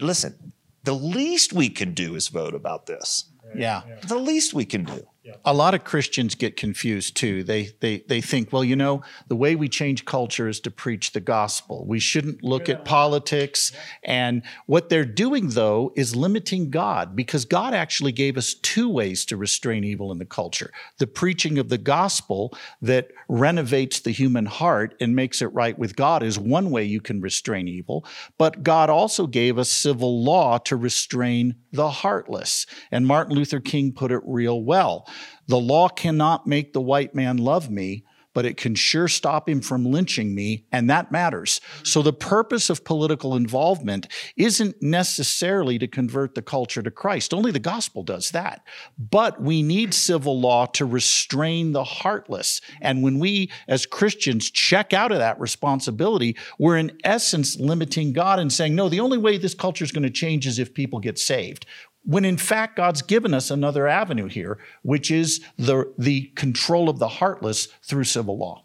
[0.00, 0.52] listen,
[0.84, 3.24] the least we can do is vote about this.
[3.54, 3.82] Yeah.
[4.06, 5.06] The least we can do.
[5.44, 7.44] A lot of Christians get confused too.
[7.44, 11.12] They, they, they think, well, you know, the way we change culture is to preach
[11.12, 11.84] the gospel.
[11.86, 13.70] We shouldn't look at politics.
[14.02, 19.26] And what they're doing, though, is limiting God because God actually gave us two ways
[19.26, 24.46] to restrain evil in the culture the preaching of the gospel that renovates the human
[24.46, 28.04] heart and makes it right with God is one way you can restrain evil.
[28.38, 32.66] But God also gave us civil law to restrain the heartless.
[32.90, 35.06] And Martin Luther King put it real well.
[35.46, 39.60] The law cannot make the white man love me, but it can sure stop him
[39.60, 41.60] from lynching me, and that matters.
[41.82, 44.06] So the purpose of political involvement
[44.36, 47.34] isn't necessarily to convert the culture to Christ.
[47.34, 48.62] Only the gospel does that.
[48.98, 52.60] But we need civil law to restrain the heartless.
[52.80, 58.38] And when we, as Christians, check out of that responsibility, we're in essence limiting God
[58.38, 61.00] and saying, no, the only way this culture is going to change is if people
[61.00, 61.66] get saved
[62.04, 66.98] when in fact God's given us another avenue here, which is the, the control of
[66.98, 68.64] the heartless through civil law.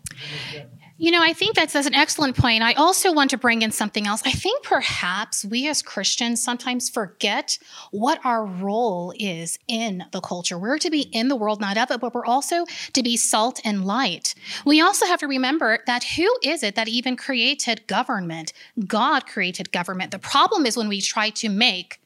[0.98, 2.64] You know, I think that's, that's an excellent point.
[2.64, 4.22] I also want to bring in something else.
[4.26, 7.58] I think perhaps we as Christians sometimes forget
[7.92, 10.58] what our role is in the culture.
[10.58, 13.60] We're to be in the world, not of it, but we're also to be salt
[13.66, 14.36] and light.
[14.66, 18.54] We also have to remember that who is it that even created government?
[18.88, 20.12] God created government.
[20.12, 22.00] The problem is when we try to make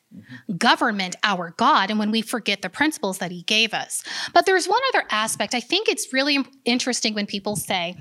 [0.58, 4.04] Government our God and when we forget the principles that He gave us.
[4.34, 5.54] But there's one other aspect.
[5.54, 7.96] I think it's really interesting when people say,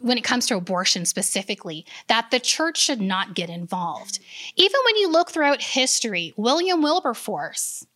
[0.00, 4.20] when it comes to abortion specifically, that the church should not get involved.
[4.54, 7.86] Even when you look throughout history, William Wilberforce,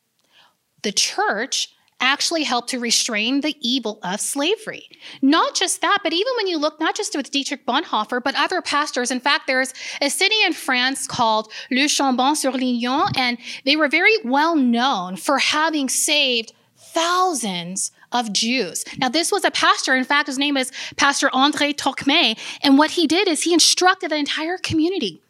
[0.83, 4.89] the church actually helped to restrain the evil of slavery.
[5.23, 8.61] Not just that, but even when you look not just with Dietrich Bonhoeffer, but other
[8.61, 9.11] pastors.
[9.11, 14.57] In fact, there's a city in France called Le Chambon-sur-Lignon, and they were very well
[14.57, 18.85] known for having saved thousands of Jews.
[18.99, 19.95] Now, this was a pastor.
[19.95, 22.39] In fact, his name is Pastor André Trocmé.
[22.63, 25.21] And what he did is he instructed the entire community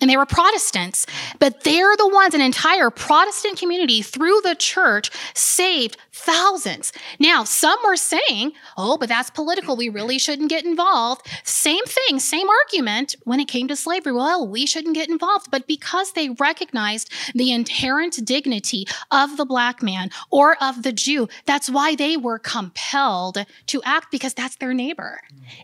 [0.00, 1.06] and they were Protestants,
[1.38, 6.92] but they're the ones, an entire Protestant community through the church saved thousands.
[7.18, 9.76] Now, some were saying, oh, but that's political.
[9.76, 11.26] We really shouldn't get involved.
[11.44, 14.12] Same thing, same argument when it came to slavery.
[14.12, 15.50] Well, we shouldn't get involved.
[15.50, 21.28] But because they recognized the inherent dignity of the black man or of the Jew,
[21.44, 25.20] that's why they were compelled to act because that's their neighbor.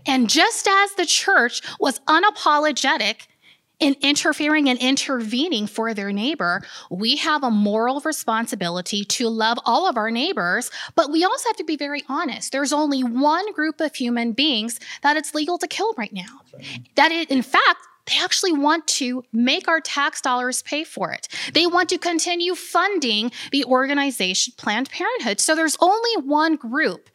[0.07, 3.27] And just as the church was unapologetic
[3.83, 9.89] in interfering and intervening for their neighbor, we have a moral responsibility to love all
[9.89, 12.53] of our neighbors, but we also have to be very honest.
[12.53, 16.43] There's only one group of human beings that it's legal to kill right now.
[16.95, 21.27] That it, in fact, they actually want to make our tax dollars pay for it.
[21.53, 25.41] They want to continue funding the organization Planned Parenthood.
[25.41, 27.09] So there's only one group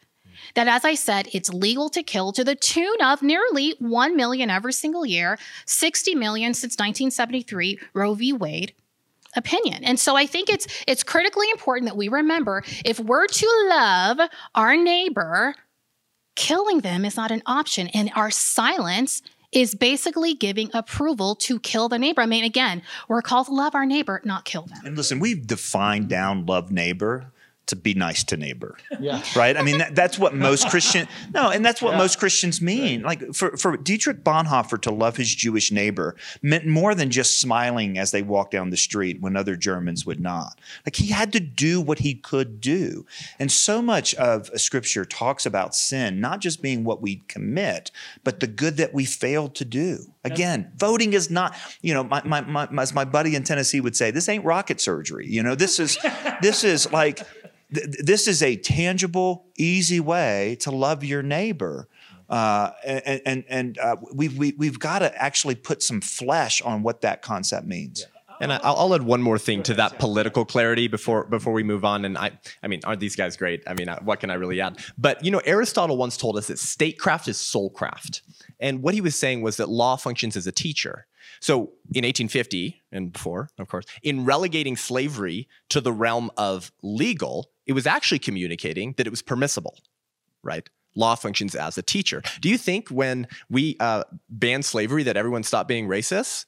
[0.54, 4.50] that, as I said, it's legal to kill to the tune of nearly 1 million
[4.50, 8.32] every single year, 60 million since 1973, Roe v.
[8.32, 8.72] Wade
[9.36, 9.84] opinion.
[9.84, 14.18] And so I think it's it's critically important that we remember if we're to love
[14.54, 15.54] our neighbor,
[16.34, 19.22] killing them is not an option and our silence
[19.52, 22.20] is basically giving approval to kill the neighbor.
[22.20, 24.78] I mean, again, we're called to love our neighbor, not kill them.
[24.84, 27.32] And listen, we've defined down love neighbor
[27.68, 28.76] to be nice to neighbor.
[28.98, 29.22] Yeah.
[29.36, 29.56] Right?
[29.56, 31.98] I mean, that, that's what most Christian, no, and that's what yeah.
[31.98, 33.02] most Christians mean.
[33.02, 33.20] Right.
[33.20, 37.98] Like for, for Dietrich Bonhoeffer to love his Jewish neighbor meant more than just smiling
[37.98, 40.58] as they walked down the street when other Germans would not.
[40.84, 43.06] Like he had to do what he could do.
[43.38, 47.90] And so much of scripture talks about sin, not just being what we commit,
[48.24, 49.98] but the good that we failed to do.
[50.24, 53.96] Again, voting is not, you know, my, my, my, as my buddy in Tennessee would
[53.96, 55.26] say, this ain't rocket surgery.
[55.26, 55.96] You know, this is,
[56.42, 57.20] this is like,
[57.70, 61.88] this is a tangible, easy way to love your neighbor.
[62.28, 66.00] Uh, and and, and uh, we've, we, have we have got to actually put some
[66.00, 68.00] flesh on what that concept means.
[68.00, 68.14] Yeah.
[68.40, 71.84] And I'll, I'll, add one more thing to that political clarity before before we move
[71.84, 72.04] on.
[72.04, 73.64] And I, I mean, aren't these guys great?
[73.66, 74.78] I mean, uh, what can I really add?
[74.96, 78.20] But you know, Aristotle once told us that statecraft is soulcraft,
[78.60, 81.06] and what he was saying was that law functions as a teacher.
[81.40, 87.50] So in 1850 and before, of course, in relegating slavery to the realm of legal,
[87.68, 89.78] it was actually communicating that it was permissible,
[90.42, 90.68] right?
[90.96, 92.22] Law functions as a teacher.
[92.40, 96.46] Do you think when we uh, banned slavery that everyone stopped being racist?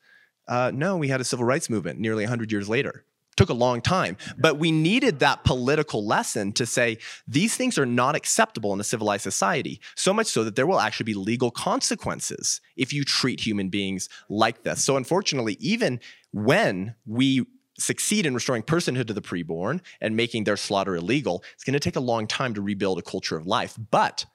[0.48, 3.04] Uh, no, we had a civil rights movement nearly 100 years later
[3.36, 4.18] took a long time.
[4.36, 8.84] But we needed that political lesson to say these things are not acceptable in a
[8.84, 9.80] civilized society.
[9.96, 14.10] So much so that there will actually be legal consequences if you treat human beings
[14.28, 14.84] like this.
[14.84, 16.00] So unfortunately, even
[16.32, 17.46] when we
[17.80, 21.80] succeed in restoring personhood to the preborn and making their slaughter illegal, it's going to
[21.80, 24.26] take a long time to rebuild a culture of life, but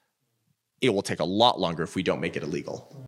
[0.80, 3.06] it will take a lot longer if we don't make it illegal.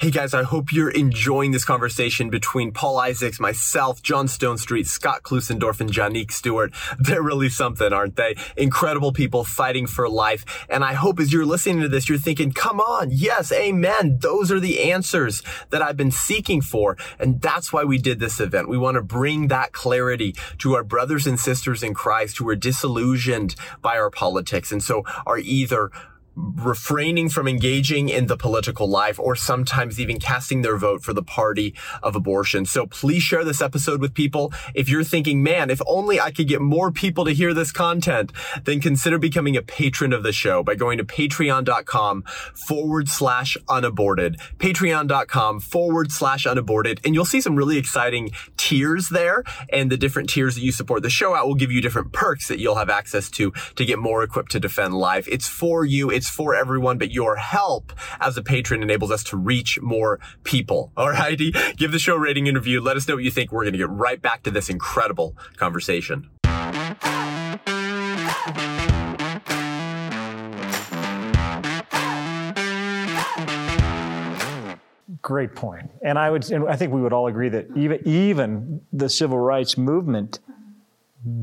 [0.00, 5.24] Hey guys, I hope you're enjoying this conversation between Paul Isaacs, myself, John Stonestreet, Scott
[5.24, 6.72] Klusendorf, and Janique Stewart.
[6.98, 8.34] They're really something, aren't they?
[8.56, 10.66] Incredible people fighting for life.
[10.70, 14.20] And I hope as you're listening to this, you're thinking, come on, yes, amen.
[14.22, 16.96] Those are the answers that I've been seeking for.
[17.18, 18.70] And that's why we did this event.
[18.70, 22.56] We want to bring that clarity to our brothers and sisters in Christ who are
[22.56, 25.90] disillusioned by our politics and so are either
[26.36, 31.22] refraining from engaging in the political life or sometimes even casting their vote for the
[31.22, 32.64] party of abortion.
[32.64, 34.52] So please share this episode with people.
[34.74, 38.32] If you're thinking, man, if only I could get more people to hear this content,
[38.64, 42.22] then consider becoming a patron of the show by going to patreon.com
[42.54, 47.00] forward slash unaborted, patreon.com forward slash unaborted.
[47.04, 51.02] And you'll see some really exciting tiers there and the different tiers that you support
[51.02, 53.98] the show at will give you different perks that you'll have access to to get
[53.98, 55.26] more equipped to defend life.
[55.28, 56.10] It's for you.
[56.10, 60.92] It's for everyone, but your help as a patron enables us to reach more people.
[60.96, 61.52] All righty.
[61.76, 62.80] Give the show a rating and review.
[62.80, 63.52] Let us know what you think.
[63.52, 66.30] We're going to get right back to this incredible conversation.
[75.22, 75.90] Great point.
[76.02, 79.38] And I would, and I think we would all agree that even even the civil
[79.38, 80.38] rights movement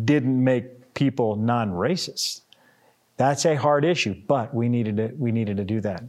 [0.03, 2.41] didn't make people non-racist.
[3.17, 6.03] That's a hard issue, but we needed to, we needed to do that.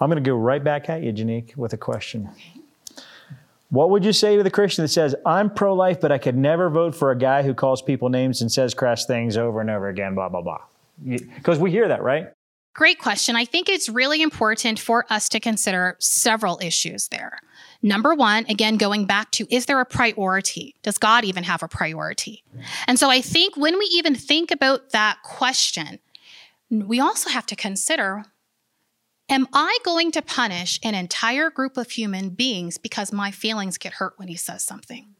[0.00, 2.28] I'm going to go right back at you, Janique, with a question.
[3.70, 6.36] What would you say to the Christian that says, I'm pro life, but I could
[6.36, 9.70] never vote for a guy who calls people names and says crass things over and
[9.70, 10.60] over again, blah, blah, blah?
[11.06, 12.32] Because we hear that, right?
[12.74, 13.36] Great question.
[13.36, 17.38] I think it's really important for us to consider several issues there.
[17.82, 20.74] Number one, again, going back to is there a priority?
[20.82, 22.44] Does God even have a priority?
[22.86, 25.98] And so I think when we even think about that question,
[26.72, 28.24] we also have to consider
[29.28, 33.94] Am I going to punish an entire group of human beings because my feelings get
[33.94, 35.14] hurt when he says something?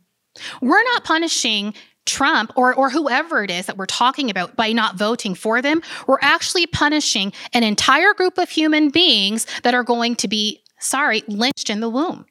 [0.60, 1.72] We're not punishing
[2.04, 5.82] Trump or, or whoever it is that we're talking about by not voting for them.
[6.06, 11.22] We're actually punishing an entire group of human beings that are going to be, sorry,
[11.28, 12.26] lynched in the womb.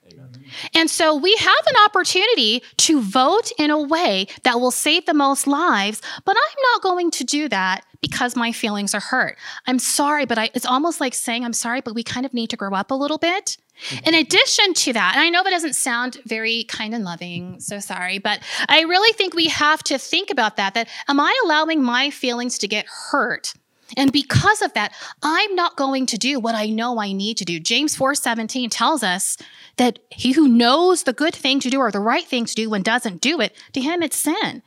[0.76, 5.14] And so we have an opportunity to vote in a way that will save the
[5.14, 9.38] most lives, but I'm not going to do that because my feelings are hurt.
[9.68, 12.49] I'm sorry, but I, it's almost like saying, I'm sorry, but we kind of need
[12.49, 13.58] to grow up a little bit.
[13.89, 14.10] Mm-hmm.
[14.10, 17.80] In addition to that, and I know that doesn't sound very kind and loving, so
[17.80, 20.74] sorry, but I really think we have to think about that.
[20.74, 23.54] That am I allowing my feelings to get hurt?
[23.98, 27.46] And because of that, I'm not going to do what I know I need to
[27.46, 27.60] do.
[27.60, 29.38] James 4:17 tells us
[29.78, 32.74] that he who knows the good thing to do or the right thing to do
[32.74, 34.62] and doesn't do it, to him it's sin.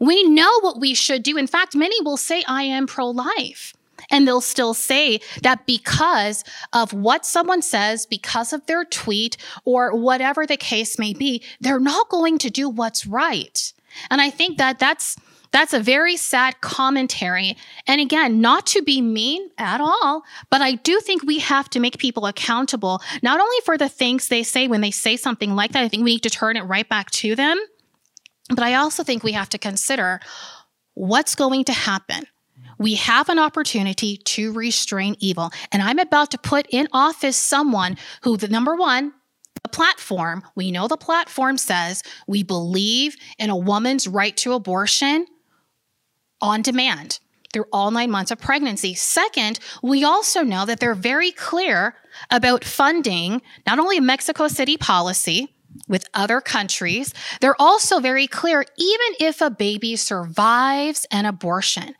[0.00, 1.36] We know what we should do.
[1.36, 3.74] In fact, many will say, I am pro life.
[4.10, 9.94] And they'll still say that because of what someone says, because of their tweet, or
[9.94, 13.72] whatever the case may be, they're not going to do what's right.
[14.10, 15.16] And I think that that's
[15.50, 17.56] that's a very sad commentary.
[17.86, 21.80] And again, not to be mean at all, but I do think we have to
[21.80, 25.72] make people accountable, not only for the things they say when they say something like
[25.72, 27.58] that, I think we need to turn it right back to them.
[28.50, 30.20] But I also think we have to consider
[30.94, 32.24] what's going to happen.
[32.78, 35.50] We have an opportunity to restrain evil.
[35.72, 39.12] And I'm about to put in office someone who, the number one,
[39.62, 45.26] the platform, we know the platform says we believe in a woman's right to abortion
[46.40, 47.18] on demand
[47.52, 48.94] through all nine months of pregnancy.
[48.94, 51.94] Second, we also know that they're very clear
[52.30, 55.54] about funding not only Mexico City policy
[55.86, 61.94] with other countries, they're also very clear even if a baby survives an abortion.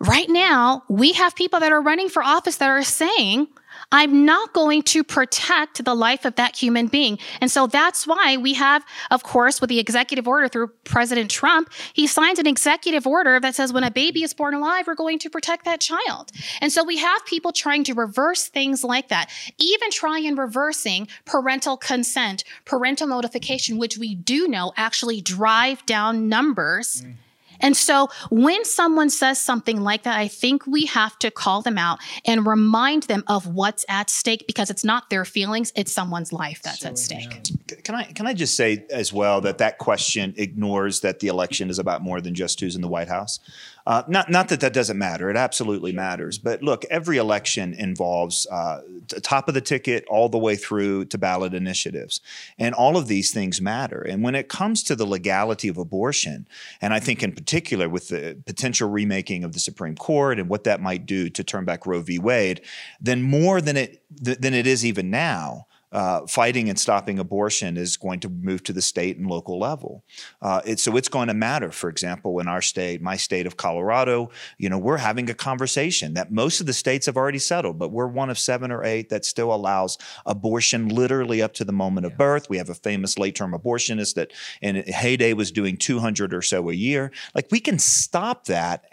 [0.00, 3.46] Right now, we have people that are running for office that are saying
[3.92, 7.18] I'm not going to protect the life of that human being.
[7.40, 11.70] And so that's why we have, of course, with the executive order through President Trump,
[11.92, 15.18] he signs an executive order that says when a baby is born alive, we're going
[15.20, 16.30] to protect that child.
[16.60, 21.76] And so we have people trying to reverse things like that, even trying reversing parental
[21.76, 27.02] consent, parental notification, which we do know actually drive down numbers.
[27.04, 27.16] Mm
[27.62, 31.78] And so when someone says something like that, I think we have to call them
[31.78, 36.32] out and remind them of what's at stake because it's not their feelings, it's someone's
[36.32, 37.50] life that's so, at stake.
[37.84, 41.70] Can I can I just say as well that that question ignores that the election
[41.70, 43.38] is about more than just who's in the White House.
[43.86, 45.28] Uh, not, not that that doesn't matter.
[45.30, 46.38] It absolutely matters.
[46.38, 48.82] But look, every election involves uh,
[49.22, 52.20] top of the ticket all the way through to ballot initiatives.
[52.58, 54.00] And all of these things matter.
[54.00, 56.46] And when it comes to the legality of abortion,
[56.80, 60.64] and I think in particular with the potential remaking of the Supreme Court and what
[60.64, 62.18] that might do to turn back Roe v.
[62.18, 62.62] Wade,
[63.00, 67.96] then more than it, than it is even now, uh, fighting and stopping abortion is
[67.96, 70.04] going to move to the state and local level.
[70.40, 71.70] Uh, it, so it's going to matter.
[71.70, 76.14] For example, in our state, my state of Colorado, you know, we're having a conversation
[76.14, 79.10] that most of the states have already settled, but we're one of seven or eight
[79.10, 82.48] that still allows abortion literally up to the moment of birth.
[82.48, 86.74] We have a famous late-term abortionist that in heyday was doing 200 or so a
[86.74, 87.12] year.
[87.34, 88.84] Like we can stop that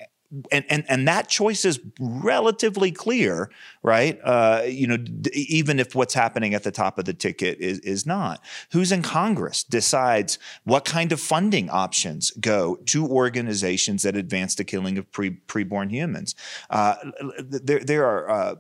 [0.52, 3.50] and, and and that choice is relatively clear,
[3.82, 4.20] right?
[4.24, 7.80] Uh, you know, d- even if what's happening at the top of the ticket is
[7.80, 8.44] is not.
[8.72, 14.64] Who's in Congress decides what kind of funding options go to organizations that advance the
[14.64, 16.36] killing of pre preborn humans.
[16.70, 16.96] Uh,
[17.40, 18.56] there there are uh,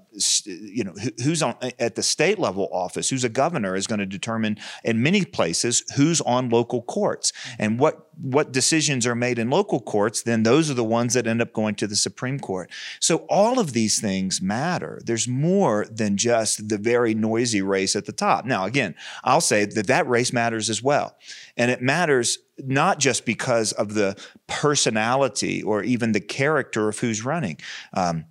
[0.45, 0.93] you know
[1.23, 5.03] who's on at the state level office, who's a governor is going to determine in
[5.03, 10.23] many places who's on local courts and what what decisions are made in local courts.
[10.23, 12.69] Then those are the ones that end up going to the Supreme Court.
[12.99, 15.01] So all of these things matter.
[15.05, 18.45] There's more than just the very noisy race at the top.
[18.45, 21.15] Now, again, I'll say that that race matters as well.
[21.55, 24.17] And it matters not just because of the
[24.47, 27.57] personality or even the character of who's running.
[27.93, 28.25] Um,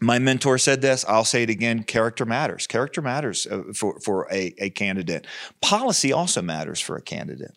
[0.00, 4.28] my mentor said this i'll say it again character matters character matters uh, for, for
[4.30, 5.26] a, a candidate
[5.60, 7.56] policy also matters for a candidate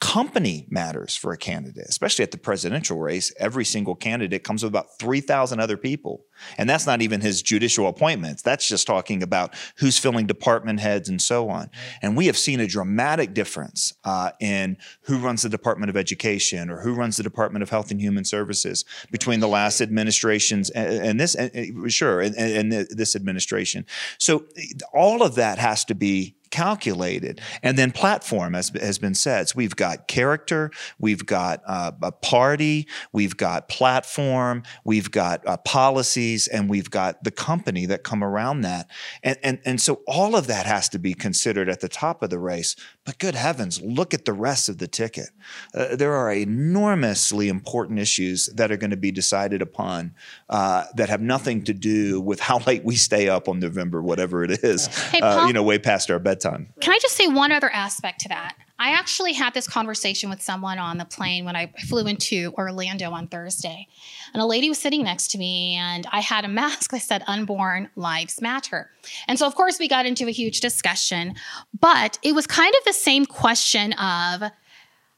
[0.00, 3.32] Company matters for a candidate, especially at the presidential race.
[3.38, 6.24] Every single candidate comes with about 3,000 other people.
[6.58, 8.42] And that's not even his judicial appointments.
[8.42, 11.70] That's just talking about who's filling department heads and so on.
[12.02, 16.70] And we have seen a dramatic difference uh, in who runs the Department of Education
[16.70, 20.92] or who runs the Department of Health and Human Services between the last administrations and,
[20.92, 23.86] and this, and, sure, and, and this administration.
[24.18, 24.44] So
[24.92, 27.40] all of that has to be calculated.
[27.64, 29.48] And then platform, as has been said.
[29.48, 35.56] So we've got character, we've got uh, a party, we've got platform, we've got uh,
[35.56, 38.88] policies, and we've got the company that come around that.
[39.24, 42.30] And, and, and so all of that has to be considered at the top of
[42.30, 42.76] the race.
[43.04, 45.28] But good heavens, look at the rest of the ticket.
[45.74, 50.14] Uh, there are enormously important issues that are going to be decided upon
[50.48, 54.42] uh, that have nothing to do with how late we stay up on November, whatever
[54.42, 56.72] it is, hey, uh, Paul, you know, way past our bedtime.
[56.80, 58.56] Can I just say one other aspect to that?
[58.84, 63.12] I actually had this conversation with someone on the plane when I flew into Orlando
[63.12, 63.88] on Thursday.
[64.34, 67.24] And a lady was sitting next to me, and I had a mask that said
[67.26, 68.90] Unborn Lives Matter.
[69.26, 71.34] And so, of course, we got into a huge discussion,
[71.80, 74.50] but it was kind of the same question of,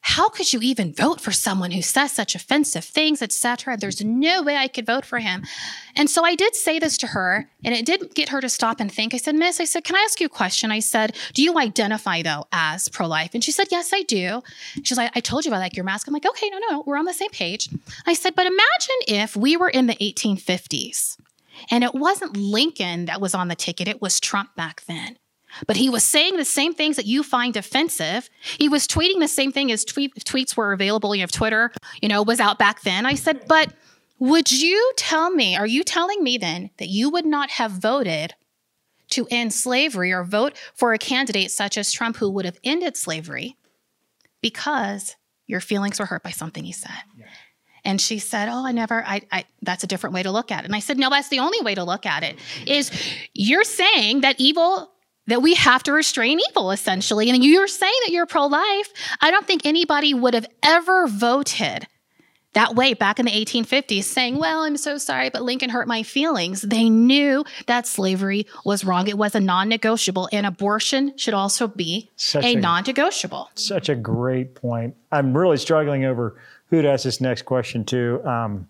[0.08, 3.76] how could you even vote for someone who says such offensive things, etc.?
[3.76, 5.42] There's no way I could vote for him.
[5.96, 8.78] And so I did say this to her, and it did get her to stop
[8.78, 9.14] and think.
[9.14, 10.70] I said, Miss, I said, can I ask you a question?
[10.70, 13.32] I said, do you identify though as pro-life?
[13.34, 14.42] And she said, yes, I do.
[14.84, 16.06] She's like, I told you about like your mask.
[16.06, 17.68] I'm like, okay, no, no, no, we're on the same page.
[18.06, 21.16] I said, but imagine if we were in the 1850s
[21.68, 25.16] and it wasn't Lincoln that was on the ticket, it was Trump back then.
[25.66, 28.28] But he was saying the same things that you find offensive.
[28.58, 31.14] He was tweeting the same thing as tweet, tweets were available.
[31.14, 33.06] You know, Twitter, you know, was out back then.
[33.06, 33.72] I said, but
[34.18, 38.34] would you tell me, are you telling me then that you would not have voted
[39.10, 42.96] to end slavery or vote for a candidate such as Trump who would have ended
[42.96, 43.56] slavery
[44.40, 46.90] because your feelings were hurt by something he said?
[47.16, 47.26] Yeah.
[47.84, 49.04] And she said, "Oh, I never.
[49.06, 49.44] I, I.
[49.62, 51.60] That's a different way to look at it." And I said, "No, that's the only
[51.60, 52.36] way to look at it.
[52.66, 52.90] Is
[53.32, 54.90] you're saying that evil
[55.26, 57.30] that we have to restrain evil, essentially.
[57.30, 58.92] And you're saying that you're pro life.
[59.20, 61.86] I don't think anybody would have ever voted
[62.56, 66.02] that way back in the 1850s, saying, Well, I'm so sorry, but Lincoln hurt my
[66.02, 66.62] feelings.
[66.62, 69.08] They knew that slavery was wrong.
[69.08, 73.50] It was a non negotiable, and abortion should also be such a, a non negotiable.
[73.56, 74.96] Such a great point.
[75.12, 78.26] I'm really struggling over who to ask this next question to.
[78.26, 78.68] Um,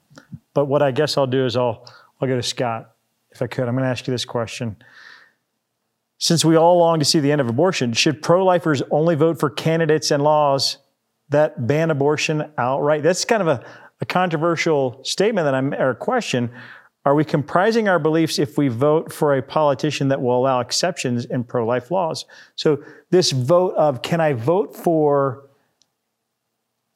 [0.52, 1.86] but what I guess I'll do is I'll,
[2.20, 2.90] I'll go to Scott,
[3.30, 3.68] if I could.
[3.68, 4.76] I'm going to ask you this question.
[6.18, 9.38] Since we all long to see the end of abortion, should pro lifers only vote
[9.38, 10.78] for candidates and laws
[11.28, 13.02] that ban abortion outright?
[13.02, 13.64] That's kind of a,
[14.00, 16.50] a controversial statement that I'm, or question.
[17.04, 21.24] Are we comprising our beliefs if we vote for a politician that will allow exceptions
[21.24, 22.24] in pro life laws?
[22.56, 25.46] So, this vote of can I vote for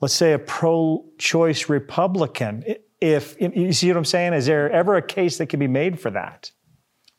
[0.01, 2.65] let's say, a pro choice Republican?
[3.01, 6.01] If you see what I'm saying, is there ever a case that can be made
[6.01, 6.51] for that?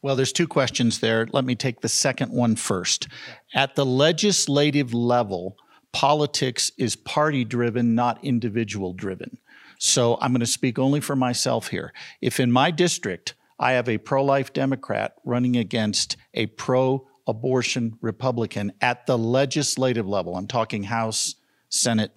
[0.01, 1.27] Well, there's two questions there.
[1.31, 3.07] Let me take the second one first.
[3.53, 5.57] At the legislative level,
[5.91, 9.37] politics is party driven, not individual driven.
[9.77, 11.93] So I'm going to speak only for myself here.
[12.21, 17.97] If in my district I have a pro life Democrat running against a pro abortion
[18.01, 21.35] Republican at the legislative level, I'm talking House,
[21.69, 22.11] Senate,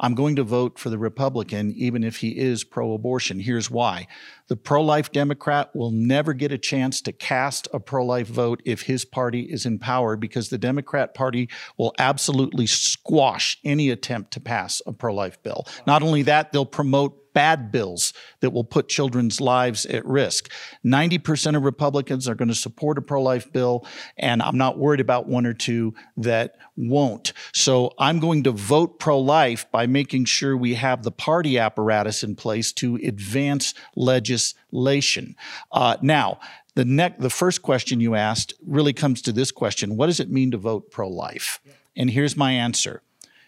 [0.00, 3.38] I'm going to vote for the Republican, even if he is pro abortion.
[3.38, 4.08] Here's why
[4.48, 8.62] the pro life Democrat will never get a chance to cast a pro life vote
[8.64, 14.32] if his party is in power because the Democrat Party will absolutely squash any attempt
[14.32, 15.66] to pass a pro life bill.
[15.86, 20.50] Not only that, they'll promote bad bills that will put children's lives at risk.
[20.84, 25.00] 90% of Republicans are going to support a pro life bill, and I'm not worried
[25.00, 27.32] about one or two that won't.
[27.52, 32.22] So I'm going to vote pro life by making sure we have the party apparatus
[32.22, 35.36] in place to advance legislation.
[35.72, 36.38] Uh, now,
[36.74, 40.30] the next, the first question you asked really comes to this question: What does it
[40.30, 41.60] mean to vote pro-life?
[41.96, 43.02] And here's my answer: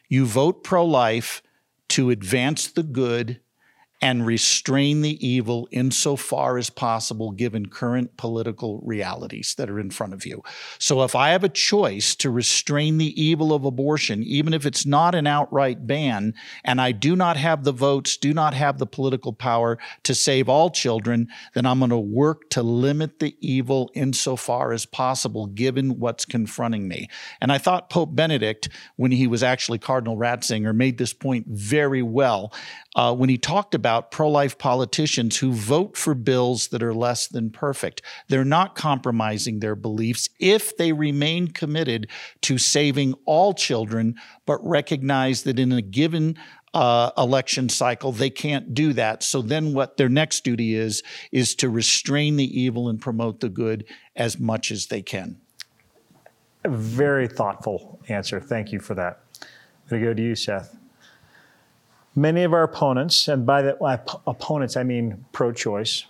[0.09, 1.43] You vote pro-life
[1.91, 3.41] to advance the good
[4.03, 10.13] and restrain the evil insofar as possible given current political realities that are in front
[10.13, 10.43] of you.
[10.81, 14.85] So if I have a choice to restrain the evil of abortion, even if it's
[14.85, 16.35] not an outright ban,
[16.65, 20.49] and I do not have the votes, do not have the political power to save
[20.49, 26.01] all children, then I'm going to work to limit the evil insofar as possible given
[26.01, 27.09] what's confronting me.
[27.41, 32.03] And I thought Pope Benedict, when he was actually Cardinal Ratzinger, made this point very
[32.03, 32.53] well
[32.97, 37.29] uh, when he talked about pro life politicians who vote for bills that are less
[37.29, 38.03] than perfect.
[38.29, 42.09] They're not compromising their beliefs if they remain committed
[42.43, 44.15] to saving all children,
[44.47, 46.37] but recognize that in a given
[46.75, 49.23] uh, election cycle, they can't do that.
[49.23, 53.49] So then, what their next duty is, is to restrain the evil and promote the
[53.51, 53.85] good
[54.17, 55.39] as much as they can.
[56.65, 58.41] A very thoughtful answer.
[58.41, 59.21] Thank you for that.
[59.43, 59.49] I'm
[59.89, 60.77] going to go to you, Seth.
[62.15, 63.77] Many of our opponents, and by the
[64.27, 66.05] opponents I mean pro-choice,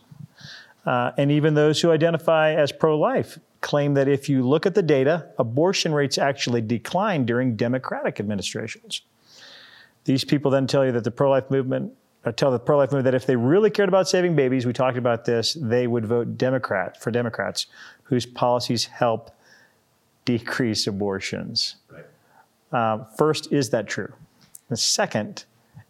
[0.85, 4.83] uh, and even those who identify as pro-life, claim that if you look at the
[4.83, 9.03] data, abortion rates actually decline during Democratic administrations.
[10.05, 11.93] These people then tell you that the pro-life movement
[12.25, 14.99] uh, tell the pro-life movement that if they really cared about saving babies, we talked
[14.99, 17.67] about this, they would vote Democrat for Democrats
[18.05, 19.31] whose policies help
[20.25, 21.77] decrease abortions.
[21.91, 22.05] Right.
[22.73, 24.13] Uh, first, is that true?
[24.69, 25.45] The second,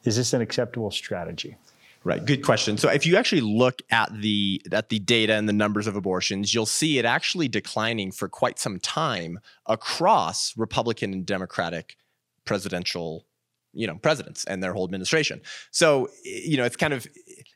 [0.05, 1.57] is this an acceptable strategy?
[2.05, 2.79] Right, good question.
[2.79, 6.53] So if you actually look at the at the data and the numbers of abortions,
[6.53, 11.97] you'll see it actually declining for quite some time across Republican and Democratic
[12.45, 13.25] presidential
[13.73, 15.41] you know presidents and their whole administration
[15.71, 17.07] so you know it's kind of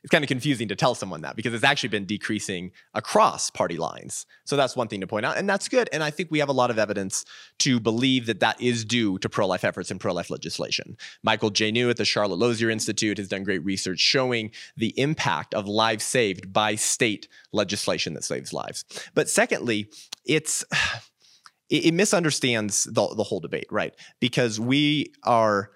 [0.03, 3.77] it's kind of confusing to tell someone that because it's actually been decreasing across party
[3.77, 4.25] lines.
[4.45, 6.49] So that's one thing to point out and that's good and i think we have
[6.49, 7.25] a lot of evidence
[7.59, 10.97] to believe that that is due to pro-life efforts and pro-life legislation.
[11.23, 15.53] Michael j new at the charlotte lozier institute has done great research showing the impact
[15.53, 18.85] of lives saved by state legislation that saves lives.
[19.13, 19.89] But secondly
[20.25, 20.63] it's
[21.69, 23.93] it, it misunderstands the, the whole debate right?
[24.19, 25.71] Because we are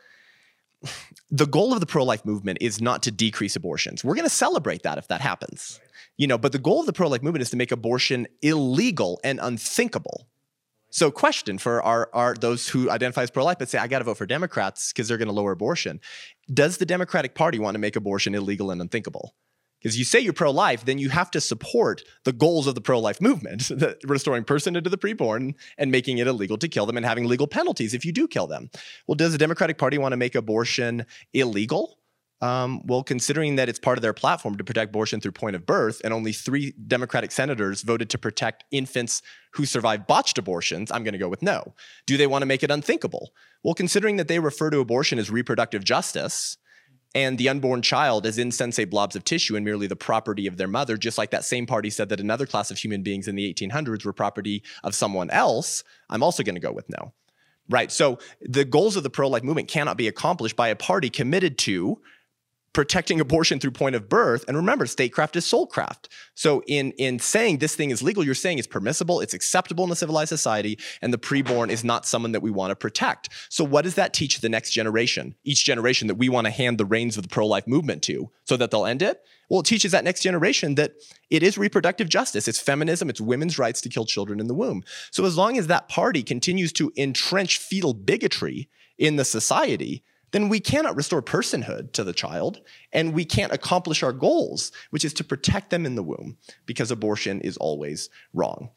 [1.32, 4.04] the goal of the pro-life movement is not to decrease abortions.
[4.04, 5.80] We're going to celebrate that if that happens.
[6.18, 9.40] You know, but the goal of the pro-life movement is to make abortion illegal and
[9.42, 10.28] unthinkable.
[10.94, 14.06] So, question for our, our those who identify as pro-life but say, I got to
[14.06, 16.02] vote for Democrats because they're going to lower abortion.
[16.54, 19.34] Does the Democratic Party want to make abortion illegal and unthinkable?
[19.82, 22.82] Because you say you're pro life, then you have to support the goals of the
[22.82, 26.86] pro life movement, the, restoring personhood to the preborn and making it illegal to kill
[26.86, 28.70] them and having legal penalties if you do kill them.
[29.08, 31.98] Well, does the Democratic Party want to make abortion illegal?
[32.42, 35.66] Um, well, considering that it's part of their platform to protect abortion through point of
[35.66, 39.22] birth, and only three Democratic senators voted to protect infants
[39.54, 41.76] who survive botched abortions, I'm going to go with no.
[42.08, 43.32] Do they want to make it unthinkable?
[43.64, 46.58] Well, considering that they refer to abortion as reproductive justice,
[47.14, 50.68] and the unborn child is insensate blobs of tissue and merely the property of their
[50.68, 53.53] mother, just like that same party said that another class of human beings in the
[53.53, 57.14] 1800s were property of someone else, I'm also going to go with no.
[57.70, 57.91] Right.
[57.91, 61.57] So the goals of the pro life movement cannot be accomplished by a party committed
[61.59, 62.01] to
[62.74, 64.45] protecting abortion through point of birth.
[64.47, 66.07] And remember, statecraft is soulcraft.
[66.36, 69.91] So in, in saying this thing is legal, you're saying it's permissible, it's acceptable in
[69.91, 73.30] a civilized society, and the preborn is not someone that we want to protect.
[73.49, 75.36] So what does that teach the next generation?
[75.43, 78.55] Each generation that we want to hand the reins of the pro-life movement to so
[78.57, 79.22] that they'll end it?
[79.49, 80.93] Well, it teaches that next generation that
[81.30, 82.47] it is reproductive justice.
[82.47, 83.09] It's feminism.
[83.09, 84.84] It's women's rights to kill children in the womb.
[85.11, 90.50] So as long as that party continues to entrench fetal bigotry in the society, then
[90.50, 92.62] we cannot restore personhood to the child
[92.94, 96.92] and we can't accomplish our goals, which is to protect them in the womb because
[96.92, 98.70] abortion is always wrong.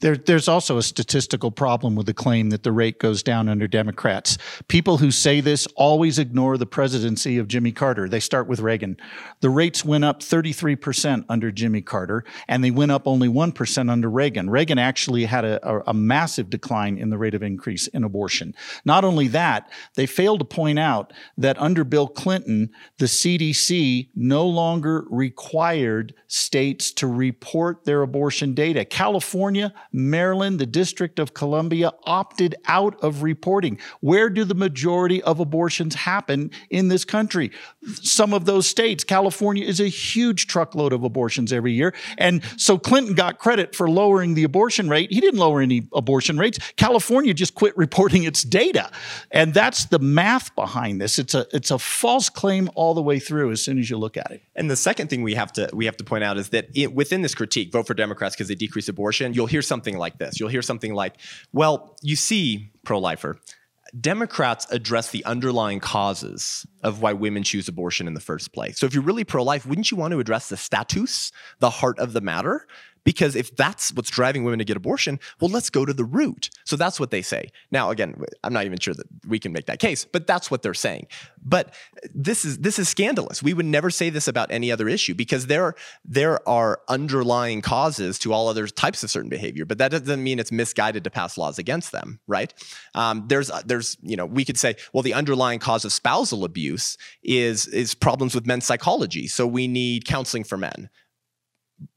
[0.00, 3.66] There, there's also a statistical problem with the claim that the rate goes down under
[3.66, 4.36] Democrats.
[4.68, 8.08] People who say this always ignore the presidency of Jimmy Carter.
[8.08, 8.96] They start with Reagan.
[9.40, 14.10] The rates went up 33% under Jimmy Carter, and they went up only 1% under
[14.10, 14.50] Reagan.
[14.50, 18.54] Reagan actually had a, a, a massive decline in the rate of increase in abortion.
[18.84, 24.46] Not only that, they failed to point out that under Bill Clinton, the CDC no
[24.46, 28.84] longer required states to report their abortion data.
[28.84, 33.78] California Maryland, the District of Columbia opted out of reporting.
[34.00, 37.52] Where do the majority of abortions happen in this country?
[38.02, 41.94] Some of those states, California is a huge truckload of abortions every year.
[42.18, 45.12] And so Clinton got credit for lowering the abortion rate.
[45.12, 46.58] He didn't lower any abortion rates.
[46.76, 48.90] California just quit reporting its data.
[49.30, 51.18] And that's the math behind this.
[51.18, 54.16] It's a it's a false claim all the way through as soon as you look
[54.16, 54.42] at it.
[54.54, 56.94] And the second thing we have to we have to point out is that it,
[56.94, 60.40] within this critique, vote for Democrats because they decrease abortion, you'll hear something like this.
[60.40, 61.14] You'll hear something like,
[61.52, 63.38] well, you see, pro lifer,
[64.00, 68.78] Democrats address the underlying causes of why women choose abortion in the first place.
[68.78, 71.30] So if you're really pro life, wouldn't you want to address the status,
[71.60, 72.66] the heart of the matter?
[73.06, 76.50] Because if that's what's driving women to get abortion, well, let's go to the root.
[76.64, 77.52] So that's what they say.
[77.70, 80.62] Now, again, I'm not even sure that we can make that case, but that's what
[80.62, 81.06] they're saying.
[81.40, 81.72] But
[82.12, 83.44] this is this is scandalous.
[83.44, 88.18] We would never say this about any other issue because there there are underlying causes
[88.18, 89.64] to all other types of certain behavior.
[89.64, 92.52] But that doesn't mean it's misguided to pass laws against them, right?
[92.96, 96.98] Um, there's there's you know we could say well the underlying cause of spousal abuse
[97.22, 99.28] is is problems with men's psychology.
[99.28, 100.90] So we need counseling for men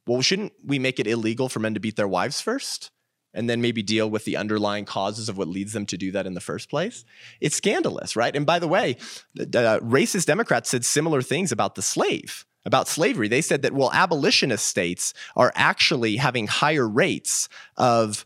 [0.09, 2.91] well, shouldn't we make it illegal for men to beat their wives first?
[3.31, 6.25] And then maybe deal with the underlying causes of what leads them to do that
[6.25, 7.05] in the first place.
[7.39, 8.35] It's scandalous, right?
[8.35, 8.97] And by the way,
[9.35, 13.27] the, uh, racist Democrats said similar things about the slave, about slavery.
[13.27, 17.47] They said that, well, abolitionist states are actually having higher rates
[17.77, 18.25] of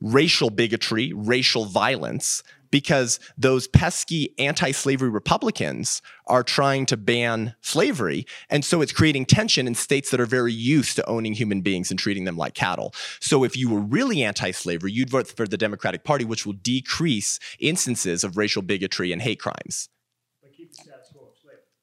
[0.00, 2.42] racial bigotry, racial violence
[2.72, 8.26] because those pesky anti slavery Republicans are trying to ban slavery.
[8.50, 11.90] And so it's creating tension in states that are very used to owning human beings
[11.90, 12.92] and treating them like cattle.
[13.20, 16.54] So if you were really anti slavery, you'd vote for the Democratic Party, which will
[16.54, 19.88] decrease instances of racial bigotry and hate crimes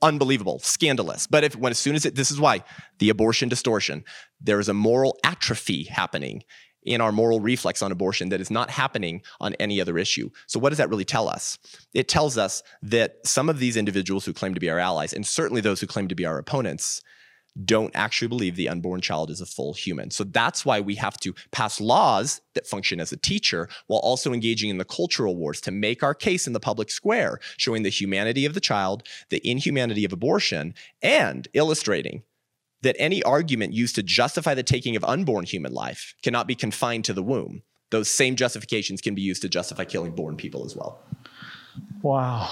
[0.02, 1.28] unbelievable, scandalous.
[1.28, 2.64] But if when as soon as it, this is why
[3.00, 4.06] the abortion distortion,
[4.40, 6.44] there is a moral atrophy happening
[6.90, 10.30] in our moral reflex on abortion that is not happening on any other issue.
[10.48, 11.58] So, what does that really tell us?
[11.94, 15.26] It tells us that some of these individuals who claim to be our allies, and
[15.26, 17.02] certainly those who claim to be our opponents,
[17.66, 20.10] don't actually believe the unborn child is a full human.
[20.10, 24.34] So that's why we have to pass laws that function as a teacher while also
[24.34, 27.90] engaging in the cultural wars to make our case in the public square, showing the
[27.90, 32.24] humanity of the child, the inhumanity of abortion, and illustrating
[32.82, 37.06] that any argument used to justify the taking of unborn human life cannot be confined
[37.06, 37.64] to the womb.
[37.90, 41.00] Those same justifications can be used to justify killing born people as well.
[42.02, 42.50] Wow.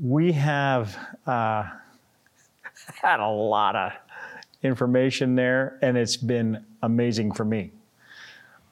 [0.00, 0.96] We have
[1.26, 1.64] uh,
[3.02, 3.92] had a lot of
[4.62, 7.72] information there, and it's been amazing for me.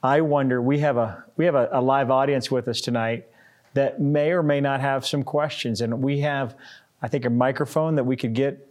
[0.03, 3.27] I wonder, we have a we have a, a live audience with us tonight
[3.75, 6.57] that may or may not have some questions, and we have,
[7.03, 8.67] I think, a microphone that we could get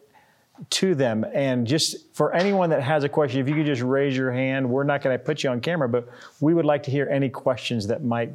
[0.70, 1.26] to them.
[1.34, 4.70] And just for anyone that has a question, if you could just raise your hand,
[4.70, 7.30] we're not going to put you on camera, but we would like to hear any
[7.30, 8.32] questions that might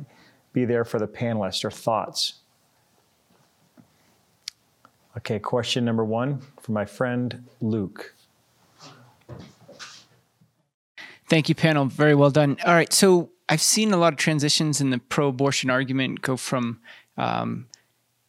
[0.52, 2.34] be there for the panelists or thoughts.
[5.16, 8.14] Okay, question number one from my friend Luke.
[11.28, 11.86] Thank you, panel.
[11.86, 12.56] Very well done.
[12.66, 16.36] All right, so I've seen a lot of transitions in the pro abortion argument go
[16.36, 16.80] from
[17.16, 17.66] um,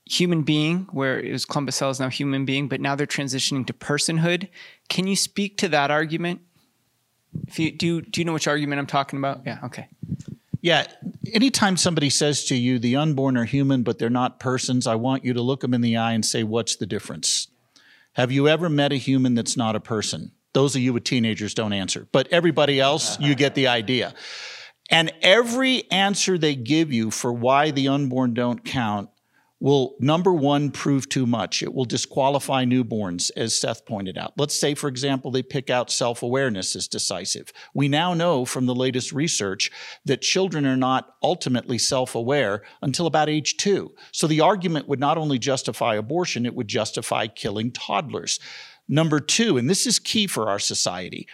[0.05, 3.65] human being, where it was Columbus Cell is now human being, but now they're transitioning
[3.67, 4.47] to personhood.
[4.87, 6.41] Can you speak to that argument?
[7.47, 9.41] If you do, do you know which argument I'm talking about?
[9.45, 9.59] Yeah.
[9.63, 9.87] Okay.
[10.61, 10.85] Yeah.
[11.33, 15.25] Anytime somebody says to you, the unborn are human, but they're not persons, I want
[15.25, 17.47] you to look them in the eye and say, what's the difference?
[18.13, 20.31] Have you ever met a human that's not a person?
[20.53, 24.13] Those of you with teenagers don't answer, but everybody else, you get the idea.
[24.89, 29.09] And every answer they give you for why the unborn don't count
[29.59, 31.63] will, number one, prove too much.
[31.63, 34.33] It will disqualify newborns, as Seth pointed out.
[34.37, 37.51] Let's say, for example, they pick out self awareness as decisive.
[37.73, 39.71] We now know from the latest research
[40.05, 43.93] that children are not ultimately self aware until about age two.
[44.11, 48.39] So the argument would not only justify abortion, it would justify killing toddlers.
[48.87, 51.27] Number two, and this is key for our society,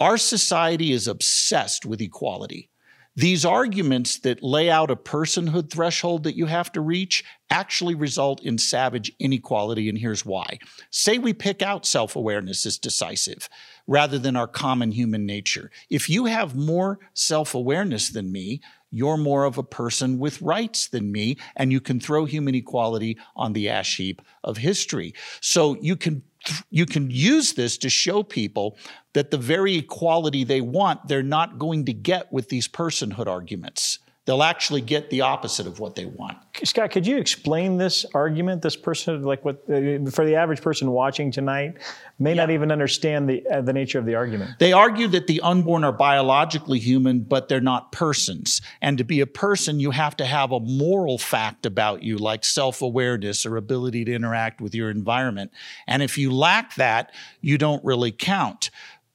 [0.00, 2.70] our society is obsessed with equality.
[3.16, 8.42] These arguments that lay out a personhood threshold that you have to reach actually result
[8.42, 10.58] in savage inequality, and here's why.
[10.90, 13.48] Say we pick out self awareness as decisive
[13.86, 15.70] rather than our common human nature.
[15.90, 18.60] If you have more self awareness than me,
[18.92, 23.18] you're more of a person with rights than me, and you can throw human equality
[23.34, 25.14] on the ash heap of history.
[25.40, 26.22] So you can
[26.70, 28.76] you can use this to show people
[29.12, 33.98] that the very equality they want, they're not going to get with these personhood arguments.
[34.26, 36.36] They'll actually get the opposite of what they want.
[36.62, 38.60] Scott, could you explain this argument?
[38.60, 41.78] This person, like what, uh, for the average person watching tonight,
[42.18, 42.42] may yeah.
[42.42, 44.58] not even understand the uh, the nature of the argument.
[44.58, 48.60] They argue that the unborn are biologically human, but they're not persons.
[48.82, 52.44] And to be a person, you have to have a moral fact about you, like
[52.44, 55.50] self awareness or ability to interact with your environment.
[55.86, 57.10] And if you lack that,
[57.40, 58.70] you don't really count.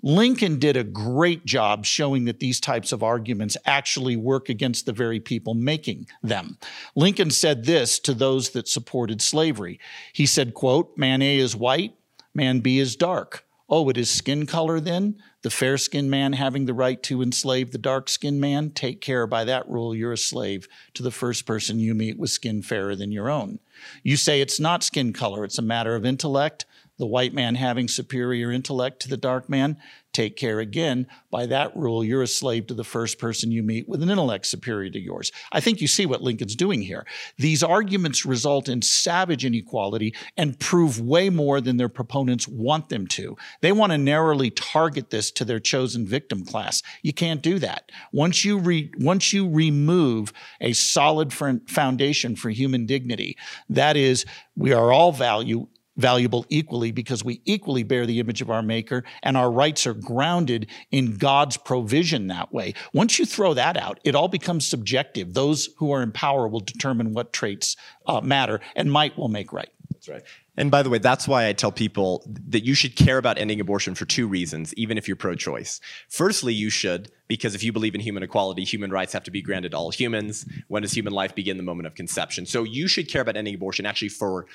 [0.06, 4.94] Lincoln did a great job showing that these types of arguments actually work against the
[4.94, 6.60] very people making them.
[6.96, 9.80] Lincoln said this to those that supported slavery.
[10.14, 11.96] He said, quote, man A is white,
[12.36, 13.46] man B is dark.
[13.68, 15.16] Oh, it is skin color then?
[15.42, 18.70] The fair skinned man having the right to enslave the dark skinned man?
[18.70, 22.30] Take care by that rule, you're a slave to the first person you meet with
[22.30, 23.58] skin fairer than your own.
[24.04, 26.66] You say it's not skin color, it's a matter of intellect
[26.98, 29.78] the white man having superior intellect to the dark man,
[30.16, 31.08] take care again.
[31.30, 34.46] By that rule, you're a slave to the first person you meet with an intellect
[34.46, 35.32] superior to yours.
[35.52, 37.06] I think you see what Lincoln's doing here.
[37.38, 43.08] These arguments result in savage inequality and prove way more than their proponents want them
[43.08, 43.36] to.
[43.60, 46.82] They want to narrowly target this to their chosen victim class.
[47.02, 47.92] You can't do that.
[48.14, 50.32] Once you re- once you remove
[50.62, 53.38] a solid foundation for human dignity,
[53.70, 54.26] that is,
[54.56, 55.68] we are all value
[55.98, 59.94] valuable equally because we equally bear the image of our maker and our rights are
[59.94, 62.74] grounded in God's provision that way.
[62.94, 65.34] Once you throw that out, it all becomes subjective.
[65.34, 67.76] Those who are in power will determine what traits
[68.08, 69.70] uh, matter and might will make right.
[69.92, 70.24] That's right.
[70.58, 73.60] And by the way, that's why I tell people that you should care about ending
[73.60, 75.82] abortion for two reasons, even if you're pro choice.
[76.10, 79.42] Firstly, you should, because if you believe in human equality, human rights have to be
[79.42, 80.46] granted to all humans.
[80.68, 81.58] When does human life begin?
[81.58, 82.46] The moment of conception.
[82.46, 84.48] So you should care about ending abortion actually for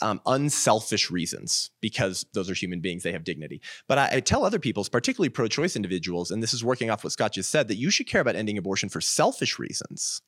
[0.00, 3.60] um, unselfish reasons, because those are human beings, they have dignity.
[3.88, 7.04] But I, I tell other people, particularly pro choice individuals, and this is working off
[7.04, 10.20] what Scott just said, that you should care about ending abortion for selfish reasons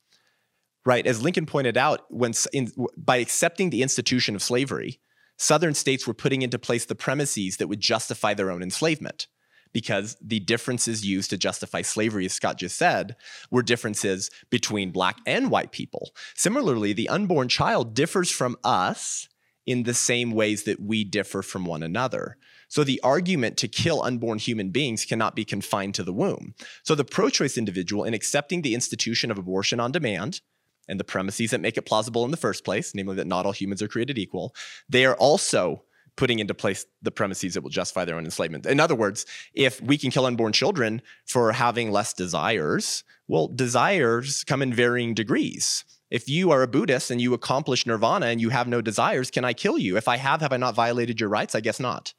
[0.87, 1.07] right?
[1.07, 5.01] As Lincoln pointed out, when in, by accepting the institution of slavery,
[5.37, 9.27] Southern states were putting into place the premises that would justify their own enslavement.
[9.73, 13.17] Because the differences used to justify slavery, as Scott just said,
[13.51, 16.13] were differences between black and white people.
[16.37, 19.29] Similarly, the unborn child differs from us
[19.67, 22.37] in the same ways that we differ from one another.
[22.69, 26.55] So the argument to kill unborn human beings cannot be confined to the womb.
[26.83, 30.41] So the pro choice individual, in accepting the institution of abortion on demand,
[30.89, 33.53] and the premises that make it plausible in the first place, namely that not all
[33.53, 34.55] humans are created equal,
[34.89, 35.83] they are also
[36.17, 38.67] putting into place the premises that will justify their own enslavement.
[38.67, 44.45] In other words, if we can kill unborn children for having less desires, well, desires
[44.45, 45.85] come in varying degrees.
[46.11, 49.45] If you are a Buddhist and you accomplish nirvana and you have no desires, can
[49.45, 49.97] I kill you?
[49.97, 51.55] If I have, have I not violated your rights?
[51.55, 52.15] I guess not.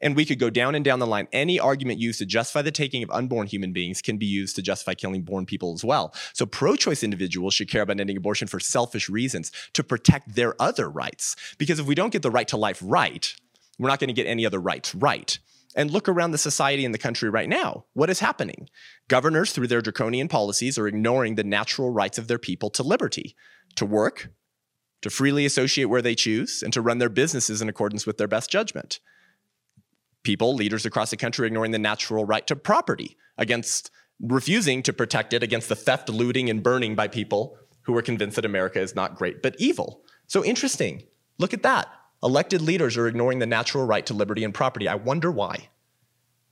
[0.00, 1.28] And we could go down and down the line.
[1.32, 4.62] Any argument used to justify the taking of unborn human beings can be used to
[4.62, 6.14] justify killing born people as well.
[6.32, 10.60] So pro choice individuals should care about ending abortion for selfish reasons to protect their
[10.60, 11.36] other rights.
[11.58, 13.34] Because if we don't get the right to life right,
[13.78, 15.38] we're not going to get any other rights right.
[15.76, 17.84] And look around the society in the country right now.
[17.92, 18.68] What is happening?
[19.08, 23.36] Governors, through their draconian policies, are ignoring the natural rights of their people to liberty,
[23.76, 24.30] to work,
[25.02, 28.26] to freely associate where they choose, and to run their businesses in accordance with their
[28.26, 28.98] best judgment
[30.22, 33.90] people, leaders across the country, ignoring the natural right to property against
[34.20, 38.36] refusing to protect it against the theft, looting, and burning by people who are convinced
[38.36, 40.02] that America is not great but evil.
[40.26, 41.02] So interesting.
[41.38, 41.88] Look at that.
[42.22, 44.86] Elected leaders are ignoring the natural right to liberty and property.
[44.86, 45.70] I wonder why.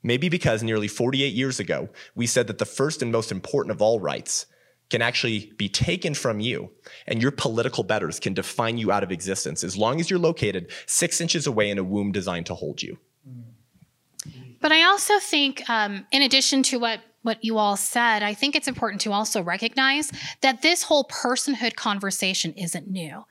[0.02, 3.82] Maybe because nearly 48 years ago, we said that the first and most important of
[3.82, 4.46] all rights
[4.88, 6.70] can actually be taken from you,
[7.06, 10.70] and your political betters can define you out of existence as long as you're located
[10.86, 12.98] six inches away in a womb designed to hold you.
[14.61, 18.54] But I also think, um, in addition to what what you all said, I think
[18.54, 23.24] it's important to also recognize that this whole personhood conversation isn't new.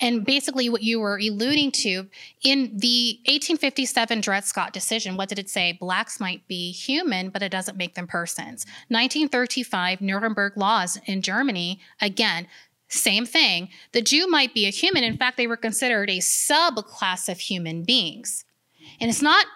[0.00, 2.08] And basically, what you were alluding to
[2.42, 5.72] in the 1857 Dred Scott decision, what did it say?
[5.72, 8.64] Blacks might be human, but it doesn't make them persons.
[8.88, 12.46] 1935 Nuremberg laws in Germany, again,
[12.88, 13.68] same thing.
[13.92, 15.04] The Jew might be a human.
[15.04, 18.44] In fact, they were considered a subclass of human beings.
[19.00, 19.46] And it's not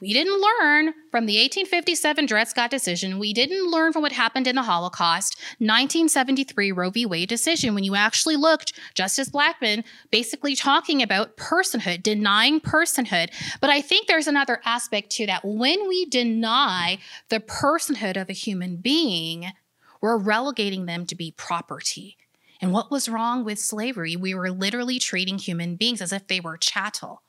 [0.00, 3.18] we didn't learn from the 1857 Dred Scott decision.
[3.18, 5.38] We didn't learn from what happened in the Holocaust.
[5.58, 7.06] 1973 Roe v.
[7.06, 13.30] Wade decision, when you actually looked, Justice Blackmun basically talking about personhood, denying personhood.
[13.60, 15.44] But I think there's another aspect to that.
[15.44, 19.46] When we deny the personhood of a human being,
[20.00, 22.16] we're relegating them to be property.
[22.60, 24.16] And what was wrong with slavery?
[24.16, 27.22] We were literally treating human beings as if they were chattel.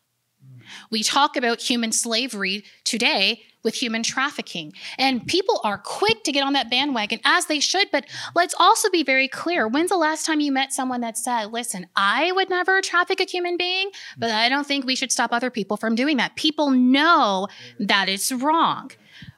[0.91, 4.71] We talk about human slavery today with human trafficking.
[4.97, 7.89] And people are quick to get on that bandwagon, as they should.
[7.91, 8.05] But
[8.35, 9.67] let's also be very clear.
[9.67, 13.25] When's the last time you met someone that said, listen, I would never traffic a
[13.25, 16.35] human being, but I don't think we should stop other people from doing that?
[16.35, 17.47] People know
[17.79, 18.91] that it's wrong.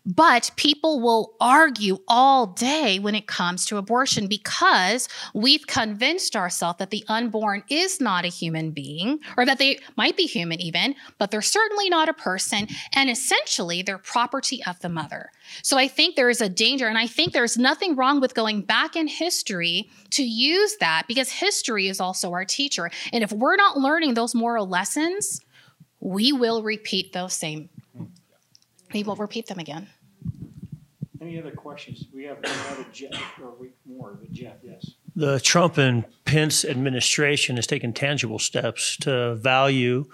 [0.07, 6.79] But people will argue all day when it comes to abortion because we've convinced ourselves
[6.79, 10.95] that the unborn is not a human being, or that they might be human even,
[11.17, 12.69] but they're certainly not a person.
[12.93, 15.29] And essentially, they're property of the mother.
[15.61, 18.61] So I think there is a danger, and I think there's nothing wrong with going
[18.61, 22.89] back in history to use that because history is also our teacher.
[23.11, 25.41] And if we're not learning those moral lessons,
[25.99, 27.69] we will repeat those same.
[28.93, 29.89] We will repeat them again.
[31.19, 32.05] Any other questions?
[32.13, 34.91] We have another Jeff, or we, more, but Jeff, yes.
[35.15, 40.05] The Trump and Pence administration has taken tangible steps to value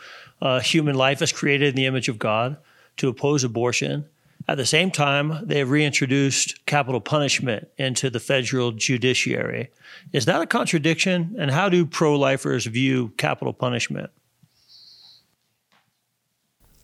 [0.42, 2.58] uh, human life as created in the image of God,
[2.98, 4.06] to oppose abortion.
[4.48, 9.72] At the same time, they have reintroduced capital punishment into the federal judiciary.
[10.12, 11.36] Is that a contradiction?
[11.38, 14.12] And how do pro lifers view capital punishment?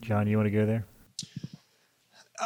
[0.01, 0.85] John, you want to go there?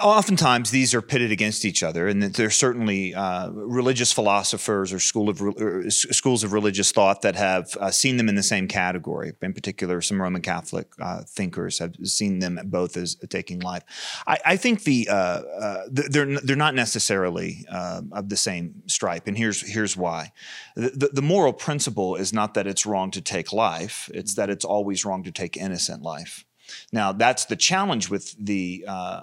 [0.01, 5.29] Oftentimes these are pitted against each other, and there's certainly uh, religious philosophers or, school
[5.29, 9.33] of, or schools of religious thought that have uh, seen them in the same category.
[9.41, 13.83] In particular, some Roman Catholic uh, thinkers have seen them both as taking life.
[14.25, 19.27] I, I think the uh, uh, they're they're not necessarily uh, of the same stripe,
[19.27, 20.31] and here's here's why.
[20.75, 24.65] The, the moral principle is not that it's wrong to take life; it's that it's
[24.65, 26.45] always wrong to take innocent life.
[26.91, 29.21] Now, that's the challenge with the uh,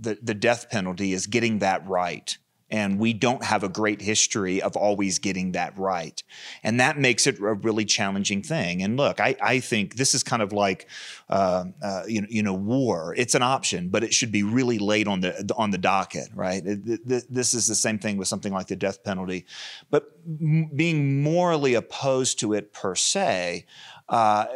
[0.00, 2.36] the, the death penalty is getting that right.
[2.70, 6.20] And we don't have a great history of always getting that right.
[6.64, 8.82] And that makes it a really challenging thing.
[8.82, 10.88] And look, I, I think this is kind of like,
[11.28, 13.14] uh, uh, you, know, you know, war.
[13.16, 16.62] It's an option, but it should be really late on the, on the docket, right?
[16.64, 19.44] This is the same thing with something like the death penalty.
[19.90, 23.66] But m- being morally opposed to it per se,
[24.08, 24.46] uh,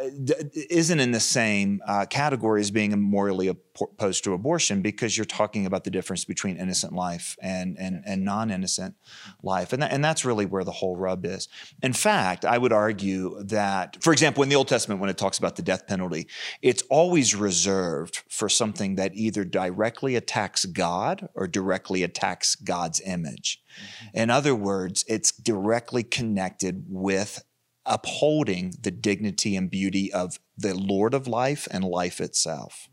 [0.69, 5.65] isn't in the same uh, category as being morally opposed to abortion because you're talking
[5.65, 8.95] about the difference between innocent life and, and, and non innocent
[9.41, 9.73] life.
[9.73, 11.47] And, that, and that's really where the whole rub is.
[11.81, 15.39] In fact, I would argue that, for example, in the Old Testament, when it talks
[15.39, 16.27] about the death penalty,
[16.61, 23.63] it's always reserved for something that either directly attacks God or directly attacks God's image.
[23.69, 24.17] Mm-hmm.
[24.17, 27.43] In other words, it's directly connected with
[27.89, 32.87] upholding the dignity and beauty of the Lord of life and life itself.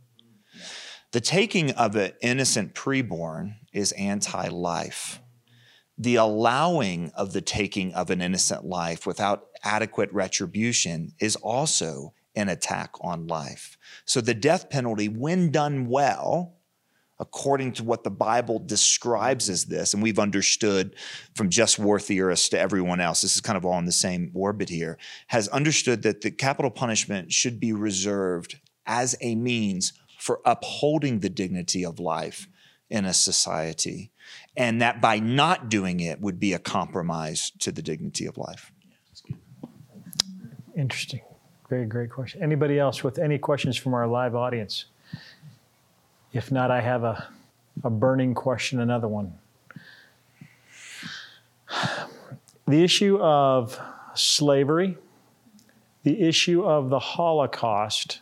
[1.12, 5.20] The taking of an innocent preborn is anti life.
[5.97, 12.49] The allowing of the taking of an innocent life without adequate retribution is also an
[12.49, 13.78] attack on life.
[14.05, 16.55] So the death penalty, when done well,
[17.18, 20.94] according to what the Bible describes as this, and we've understood
[21.34, 24.30] from just war theorists to everyone else, this is kind of all in the same
[24.34, 24.98] orbit here,
[25.28, 31.28] has understood that the capital punishment should be reserved as a means for upholding the
[31.28, 32.48] dignity of life
[32.90, 34.12] in a society,
[34.56, 38.70] and that by not doing it would be a compromise to the dignity of life.
[40.76, 41.20] Interesting.
[41.68, 42.42] Very great question.
[42.42, 44.86] Anybody else with any questions from our live audience?
[46.33, 47.29] If not, I have a,
[47.85, 49.33] a burning question, another one.
[52.66, 53.79] The issue of
[54.14, 54.99] slavery,
[56.03, 58.20] the issue of the Holocaust,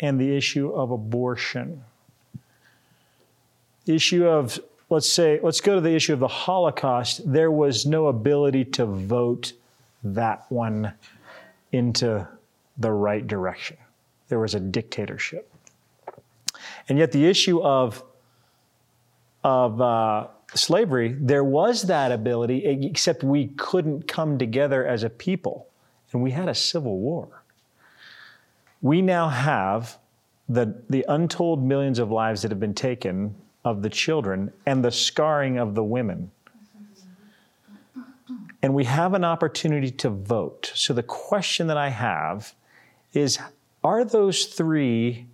[0.00, 1.84] and the issue of abortion.
[3.84, 4.58] The issue of,
[4.90, 7.30] let's say, let's go to the issue of the Holocaust.
[7.30, 9.52] There was no ability to vote
[10.02, 10.92] that one
[11.72, 12.26] into
[12.78, 13.76] the right direction.
[14.28, 15.53] There was a dictatorship.
[16.88, 18.02] And yet, the issue of,
[19.42, 25.68] of uh, slavery, there was that ability, except we couldn't come together as a people.
[26.12, 27.42] And we had a civil war.
[28.82, 29.98] We now have
[30.48, 33.34] the, the untold millions of lives that have been taken
[33.64, 36.30] of the children and the scarring of the women.
[38.62, 40.72] And we have an opportunity to vote.
[40.74, 42.54] So the question that I have
[43.12, 43.38] is
[43.82, 45.26] are those three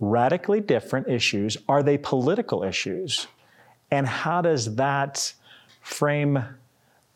[0.00, 1.56] radically different issues.
[1.68, 3.26] Are they political issues?
[3.90, 5.32] And how does that
[5.82, 6.42] frame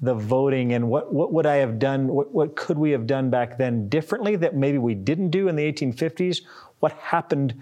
[0.01, 3.31] the voting and what, what would I have done, what, what could we have done
[3.31, 6.43] back then differently that maybe we didn't do in the 1850s?
[6.81, 7.55] What happened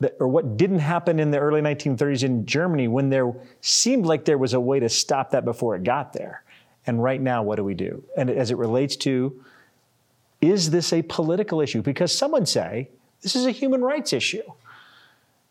[0.00, 4.24] that, or what didn't happen in the early 1930s in Germany when there seemed like
[4.24, 6.44] there was a way to stop that before it got there?
[6.86, 8.02] And right now, what do we do?
[8.16, 9.42] And as it relates to,
[10.40, 11.82] is this a political issue?
[11.82, 12.90] Because some would say
[13.22, 14.42] this is a human rights issue.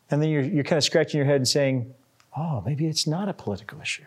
[0.10, 1.94] And then you're, you're kind of scratching your head and saying,
[2.36, 4.04] oh, maybe it's not a political issue.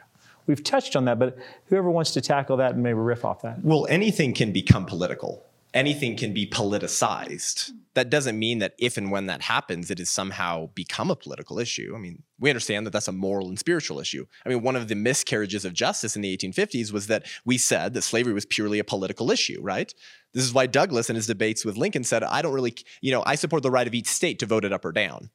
[0.47, 3.65] We've touched on that, but whoever wants to tackle that and maybe riff off that.
[3.65, 5.43] Well, anything can become political.
[5.75, 7.71] Anything can be politicized.
[7.71, 7.77] Hmm.
[7.95, 11.59] That doesn't mean that if and when that happens, it has somehow become a political
[11.59, 11.93] issue.
[11.95, 14.27] I mean, we understand that that's a moral and spiritual issue.
[14.45, 17.95] I mean, one of the miscarriages of justice in the 1850s was that we said
[17.95, 19.93] that slavery was purely a political issue, right?
[20.33, 23.23] This is why Douglas, in his debates with Lincoln, said, I don't really, you know,
[23.27, 25.31] I support the right of each state to vote it up or down,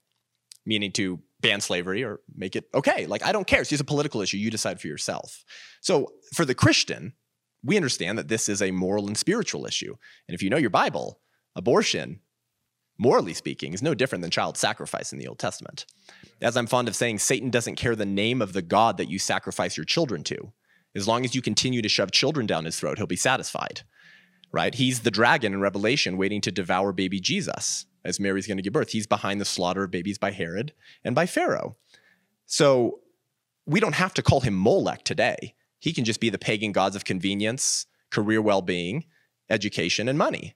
[0.65, 3.05] meaning to ban slavery or make it okay.
[3.05, 3.61] Like, I don't care.
[3.61, 4.37] It's just a political issue.
[4.37, 5.45] You decide for yourself.
[5.79, 7.13] So, for the Christian,
[7.63, 9.95] we understand that this is a moral and spiritual issue.
[10.27, 11.19] And if you know your Bible,
[11.55, 12.21] abortion,
[12.97, 15.85] morally speaking, is no different than child sacrifice in the Old Testament.
[16.41, 19.19] As I'm fond of saying, Satan doesn't care the name of the God that you
[19.19, 20.51] sacrifice your children to.
[20.95, 23.81] As long as you continue to shove children down his throat, he'll be satisfied.
[24.51, 24.73] Right?
[24.73, 28.73] He's the dragon in Revelation waiting to devour baby Jesus as Mary's going to give
[28.73, 28.91] birth.
[28.91, 30.73] He's behind the slaughter of babies by Herod
[31.03, 31.77] and by Pharaoh.
[32.45, 33.01] So
[33.67, 35.53] we don't have to call him Molech today.
[35.79, 39.05] He can just be the pagan gods of convenience, career well being,
[39.49, 40.55] education, and money.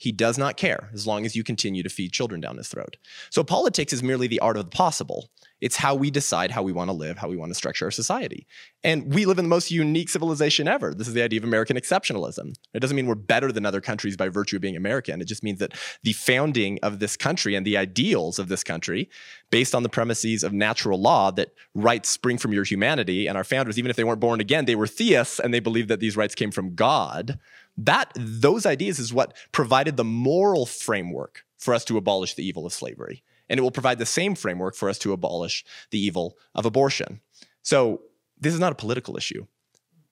[0.00, 2.96] He does not care as long as you continue to feed children down his throat.
[3.28, 5.28] So politics is merely the art of the possible.
[5.60, 7.90] It's how we decide how we want to live, how we want to structure our
[7.90, 8.46] society.
[8.82, 10.94] And we live in the most unique civilization ever.
[10.94, 12.54] This is the idea of American exceptionalism.
[12.72, 15.20] It doesn't mean we're better than other countries by virtue of being American.
[15.20, 19.10] It just means that the founding of this country and the ideals of this country,
[19.50, 23.44] based on the premises of natural law that rights spring from your humanity, and our
[23.44, 26.16] founders, even if they weren't born again, they were theists and they believed that these
[26.16, 27.38] rights came from God
[27.84, 32.66] that those ideas is what provided the moral framework for us to abolish the evil
[32.66, 33.22] of slavery.
[33.48, 37.20] And it will provide the same framework for us to abolish the evil of abortion.
[37.62, 38.02] So
[38.38, 39.46] this is not a political issue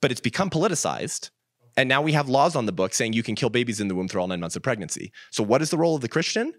[0.01, 1.31] but it's become politicized.
[1.77, 3.95] And now we have laws on the book saying you can kill babies in the
[3.95, 5.13] womb through all nine months of pregnancy.
[5.31, 6.53] So what is the role of the christian?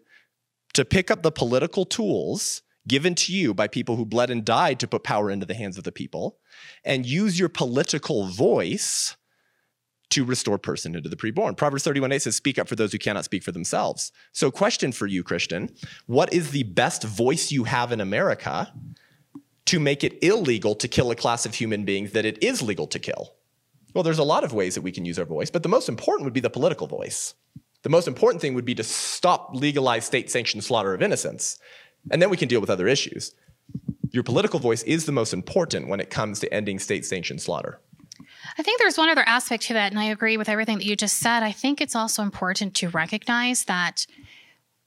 [0.73, 4.79] To pick up the political tools given to you by people who bled and died
[4.79, 6.37] to put power into the hands of the people
[6.83, 9.17] and use your political voice
[10.09, 11.55] to restore personhood to the preborn.
[11.55, 14.11] Proverbs 31 8 says, Speak up for those who cannot speak for themselves.
[14.31, 15.69] So, question for you, Christian
[16.07, 18.73] What is the best voice you have in America
[19.65, 22.87] to make it illegal to kill a class of human beings that it is legal
[22.87, 23.35] to kill?
[23.93, 25.89] Well, there's a lot of ways that we can use our voice, but the most
[25.89, 27.33] important would be the political voice.
[27.81, 31.59] The most important thing would be to stop legalized state sanctioned slaughter of innocents,
[32.11, 33.33] and then we can deal with other issues.
[34.11, 37.79] Your political voice is the most important when it comes to ending state sanctioned slaughter.
[38.57, 40.95] I think there's one other aspect to that, and I agree with everything that you
[40.95, 41.43] just said.
[41.43, 44.05] I think it's also important to recognize that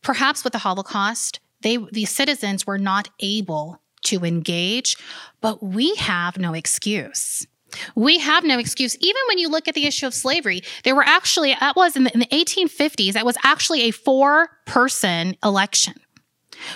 [0.02, 4.96] perhaps with the Holocaust, they the citizens were not able to engage,
[5.40, 7.46] but we have no excuse.
[7.94, 8.96] We have no excuse.
[9.00, 12.04] Even when you look at the issue of slavery, there were actually, that was in
[12.04, 15.94] the, in the 1850s, that was actually a four person election.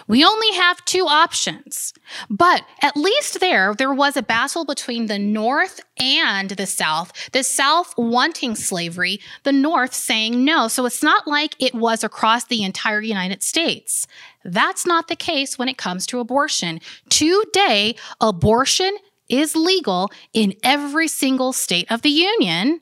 [0.06, 1.92] We only have two options.
[2.30, 7.12] But at least there, there was a battle between the North and the South.
[7.32, 10.68] The South wanting slavery, the North saying no.
[10.68, 14.06] So it's not like it was across the entire United States.
[14.44, 16.80] That's not the case when it comes to abortion.
[17.08, 18.96] Today, abortion
[19.28, 22.80] is legal in every single state of the Union.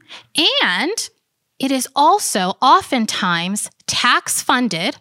[0.62, 1.10] And
[1.58, 4.96] it is also oftentimes tax funded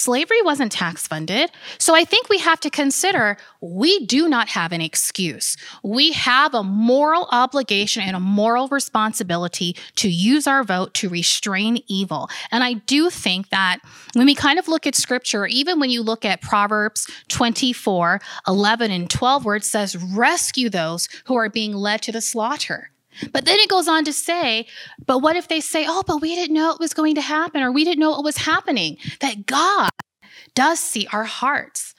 [0.00, 1.50] Slavery wasn't tax funded.
[1.76, 5.58] So I think we have to consider we do not have an excuse.
[5.82, 11.82] We have a moral obligation and a moral responsibility to use our vote to restrain
[11.86, 12.30] evil.
[12.50, 13.80] And I do think that
[14.14, 18.90] when we kind of look at scripture, even when you look at Proverbs 24, 11,
[18.90, 22.90] and 12, where it says, rescue those who are being led to the slaughter.
[23.32, 24.66] But then it goes on to say,
[25.06, 27.62] but what if they say, oh, but we didn't know it was going to happen
[27.62, 28.96] or we didn't know it was happening?
[29.20, 29.90] That God
[30.54, 31.94] does see our hearts.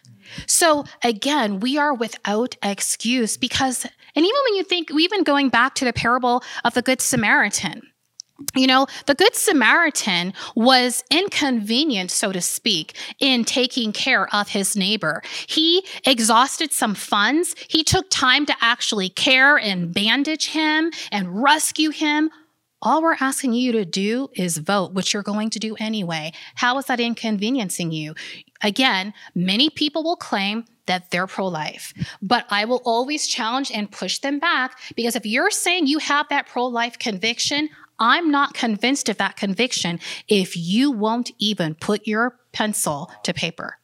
[0.48, 5.76] So again, we are without excuse because, and even when you think, even going back
[5.76, 7.82] to the parable of the Good Samaritan,
[8.56, 14.76] you know, the Good Samaritan was inconvenient, so to speak, in taking care of his
[14.76, 15.22] neighbor.
[15.48, 17.56] He exhausted some funds.
[17.68, 22.30] He took time to actually care and bandage him and rescue him.
[22.84, 26.32] All we're asking you to do is vote, which you're going to do anyway.
[26.56, 28.16] How is that inconveniencing you?
[28.64, 33.92] Again, many people will claim that they're pro life, but I will always challenge and
[33.92, 37.70] push them back because if you're saying you have that pro life conviction,
[38.02, 43.78] I'm not convinced of that conviction if you won't even put your pencil to paper.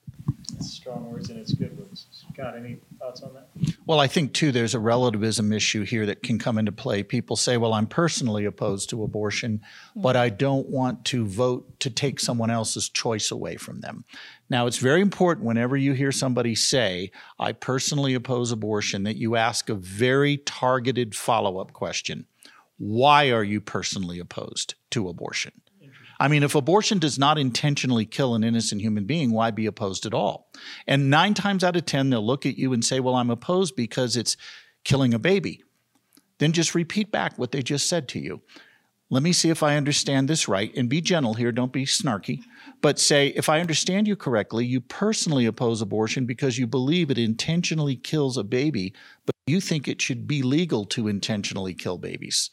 [0.56, 2.08] It's strong words and it's good words.
[2.36, 3.76] Got any thoughts on that?
[3.86, 7.04] Well, I think too, there's a relativism issue here that can come into play.
[7.04, 9.62] People say, well, I'm personally opposed to abortion,
[9.96, 14.04] but I don't want to vote to take someone else's choice away from them.
[14.50, 19.36] Now, it's very important whenever you hear somebody say, I personally oppose abortion, that you
[19.36, 22.26] ask a very targeted follow up question
[22.78, 25.54] Why are you personally opposed to abortion?
[26.20, 30.06] I mean, if abortion does not intentionally kill an innocent human being, why be opposed
[30.06, 30.50] at all?
[30.88, 33.76] And nine times out of 10, they'll look at you and say, Well, I'm opposed
[33.76, 34.38] because it's
[34.84, 35.64] killing a baby.
[36.40, 38.42] Then just repeat back what they just said to you.
[39.10, 42.42] Let me see if I understand this right and be gentle here, don't be snarky,
[42.82, 47.18] but say, if I understand you correctly, you personally oppose abortion because you believe it
[47.18, 48.94] intentionally kills a baby,
[49.26, 52.50] but you think it should be legal to intentionally kill babies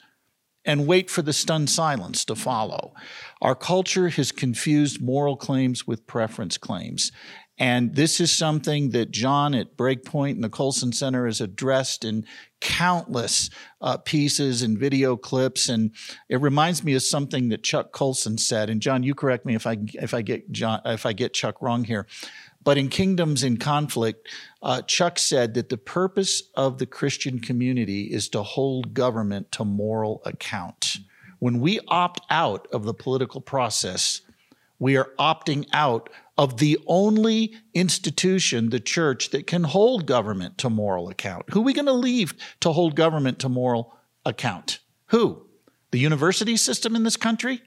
[0.64, 2.94] and wait for the stunned silence to follow.
[3.42, 7.12] Our culture has confused moral claims with preference claims.
[7.56, 12.26] And this is something that John at Breakpoint and the Colson Center has addressed in
[12.60, 13.48] countless
[13.80, 15.68] uh, pieces and video clips.
[15.68, 15.92] And
[16.28, 18.70] it reminds me of something that Chuck Colson said.
[18.70, 21.62] And John, you correct me if I if I get John if I get Chuck
[21.62, 22.08] wrong here.
[22.64, 24.26] But in Kingdoms in Conflict,
[24.62, 29.64] uh, Chuck said that the purpose of the Christian community is to hold government to
[29.64, 30.96] moral account.
[31.38, 34.22] When we opt out of the political process,
[34.78, 40.70] we are opting out of the only institution, the church, that can hold government to
[40.70, 41.44] moral account.
[41.50, 44.80] Who are we going to leave to hold government to moral account?
[45.08, 45.46] Who?
[45.90, 47.62] The university system in this country?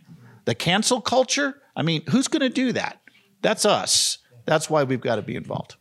[0.45, 1.61] The cancel culture?
[1.75, 2.99] I mean, who's going to do that?
[3.41, 4.17] That's us.
[4.47, 5.75] That's why we've got to be involved.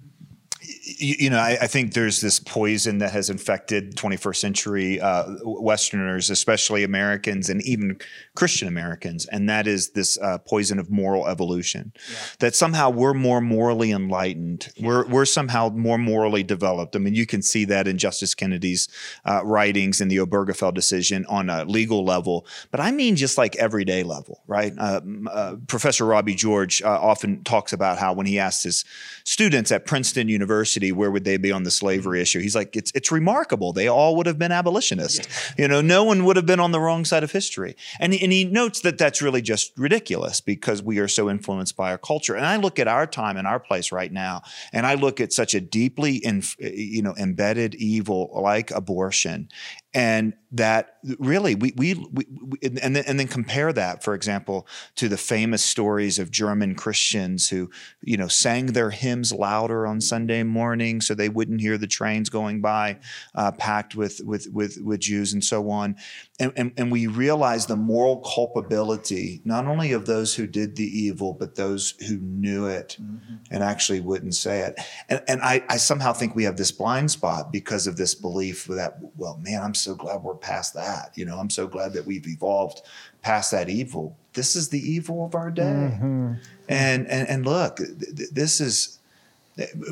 [0.87, 5.25] You, you know, I, I, think there's this poison that has infected 21st century uh,
[5.43, 7.99] Westerners, especially Americans and even
[8.37, 11.93] Christian Americans, and that is this uh, poison of moral evolution.
[12.09, 12.17] Yeah.
[12.39, 14.73] That somehow we're more morally enlightened.
[14.81, 16.95] We're we're somehow more morally developed.
[16.95, 18.89] I mean, you can see that in Justice Kennedy's
[19.25, 23.57] uh, writings in the Obergefell decision on a legal level, but I mean just like
[23.57, 24.73] everyday level, right?
[24.79, 25.01] Uh,
[25.33, 28.85] uh, Professor Robbie George uh, often talks about how when he asks his
[29.25, 32.23] students at Princeton University where would they be on the slavery mm-hmm.
[32.23, 33.73] issue, he's like, it's it's remarkable.
[33.73, 35.27] They all would have been abolitionists.
[35.59, 35.63] Yeah.
[35.63, 37.77] You know, no one would have been on the wrong side of history.
[38.01, 41.91] And and he notes that that's really just ridiculous because we are so influenced by
[41.91, 42.35] our culture.
[42.35, 44.43] And I look at our time and our place right now,
[44.73, 49.49] and I look at such a deeply, in, you know, embedded evil like abortion,
[49.97, 52.25] and that really we, we, we,
[52.63, 57.49] and, then, and then compare that for example to the famous stories of german christians
[57.49, 57.71] who
[58.03, 62.29] you know sang their hymns louder on sunday morning so they wouldn't hear the trains
[62.29, 62.99] going by
[63.35, 65.97] uh, packed with, with with with jews and so on
[66.39, 70.85] and, and, and we realize the moral culpability not only of those who did the
[70.85, 73.35] evil but those who knew it mm-hmm.
[73.51, 77.11] and actually wouldn't say it and, and I, I somehow think we have this blind
[77.11, 81.13] spot because of this belief that well man i'm so glad we're past that.
[81.17, 82.83] You know, I'm so glad that we've evolved
[83.23, 84.17] past that evil.
[84.35, 85.63] This is the evil of our day.
[85.63, 86.35] Mm-hmm.
[86.69, 88.99] And, and and look, th- this is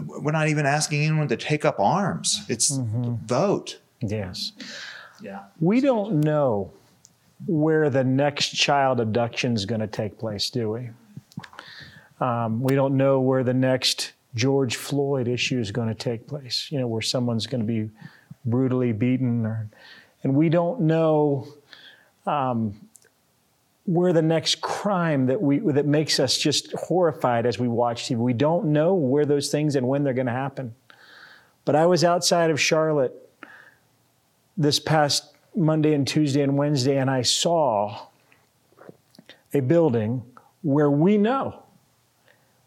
[0.07, 2.45] we're not even asking anyone to take up arms.
[2.49, 3.15] It's mm-hmm.
[3.25, 3.79] vote.
[4.01, 4.53] Yes.
[5.25, 5.41] Yeah.
[5.59, 6.71] We don't know
[7.47, 10.91] where the next child abduction is going to take place, do we?
[12.21, 16.69] Um, we don't know where the next George Floyd issue is going to take place.
[16.71, 17.91] You know, where someone's going to be
[18.45, 19.69] brutally beaten, or,
[20.23, 21.49] and we don't know
[22.27, 22.75] um,
[23.87, 28.17] where the next crime that we that makes us just horrified as we watch TV.
[28.19, 30.75] We don't know where those things and when they're going to happen.
[31.65, 33.24] But I was outside of Charlotte
[34.57, 38.07] this past Monday and Tuesday and Wednesday, and I saw
[39.53, 40.23] a building
[40.63, 41.63] where we know,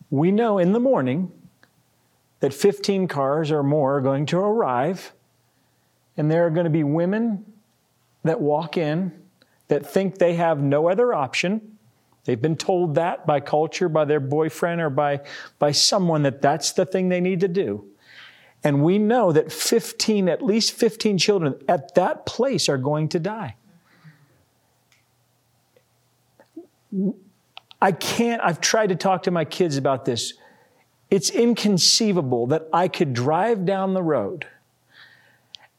[0.10, 1.32] we know in the morning
[2.40, 5.12] that 15 cars or more are going to arrive
[6.16, 7.46] and there are going to be women
[8.24, 9.12] that walk in
[9.68, 11.78] that think they have no other option.
[12.26, 15.22] They've been told that by culture, by their boyfriend, or by,
[15.60, 17.86] by someone that that's the thing they need to do.
[18.68, 23.20] And we know that 15, at least 15 children at that place are going to
[23.20, 23.56] die.
[27.82, 30.34] I can't, I've tried to talk to my kids about this.
[31.10, 34.48] It's inconceivable that I could drive down the road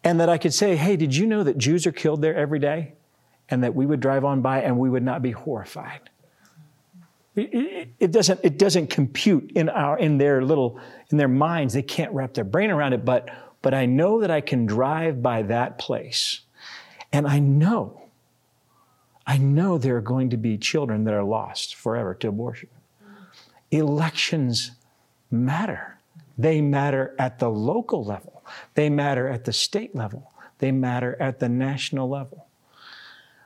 [0.02, 2.58] and that I could say, hey, did you know that Jews are killed there every
[2.58, 2.94] day?
[3.50, 6.10] and that we would drive on by and we would not be horrified.
[7.38, 11.74] It, it, doesn't, it doesn't compute in, our, in their little, in their minds.
[11.74, 13.28] They can't wrap their brain around it, but,
[13.62, 16.40] but I know that I can drive by that place.
[17.12, 18.02] And I know,
[19.26, 22.68] I know there are going to be children that are lost forever to abortion.
[23.70, 24.72] Elections
[25.30, 25.98] matter.
[26.36, 28.42] They matter at the local level.
[28.74, 30.32] They matter at the state level.
[30.58, 32.46] They matter at the national level.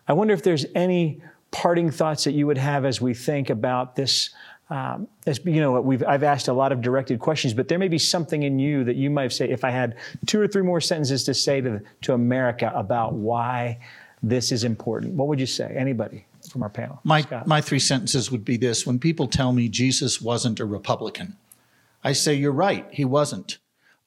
[0.07, 3.95] I wonder if there's any parting thoughts that you would have as we think about
[3.95, 4.31] this.
[4.71, 7.89] Um, as you know, we've I've asked a lot of directed questions, but there may
[7.89, 9.49] be something in you that you might say.
[9.49, 9.97] If I had
[10.27, 13.79] two or three more sentences to say to to America about why
[14.23, 15.73] this is important, what would you say?
[15.77, 17.01] Anybody from our panel?
[17.05, 17.47] My Scott.
[17.47, 21.37] my three sentences would be this: When people tell me Jesus wasn't a Republican,
[22.03, 23.59] I say you're right, he wasn't.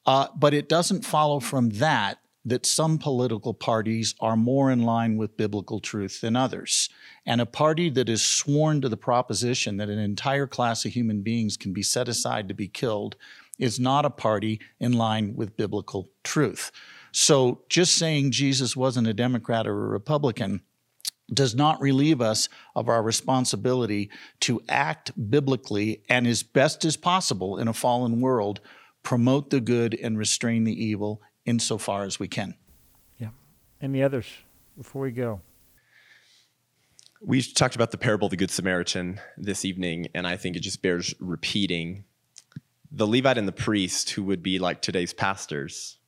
[0.04, 5.16] Uh, but it doesn't follow from that that some political parties are more in line
[5.16, 6.88] with biblical truth than others.
[7.26, 11.22] And a party that is sworn to the proposition that an entire class of human
[11.22, 13.16] beings can be set aside to be killed
[13.58, 16.70] is not a party in line with biblical truth.
[17.10, 20.60] So just saying Jesus wasn't a Democrat or a Republican
[21.32, 24.08] does not relieve us of our responsibility
[24.38, 28.60] to act biblically and as best as possible in a fallen world,
[29.02, 32.54] promote the good and restrain the evil insofar as we can.
[33.18, 33.30] Yeah.
[33.80, 34.26] Any others
[34.76, 35.40] before we go?
[37.22, 40.60] We talked about the parable of the Good Samaritan this evening, and I think it
[40.60, 42.04] just bears repeating.
[42.92, 45.98] The Levite and the priest, who would be like today's pastors,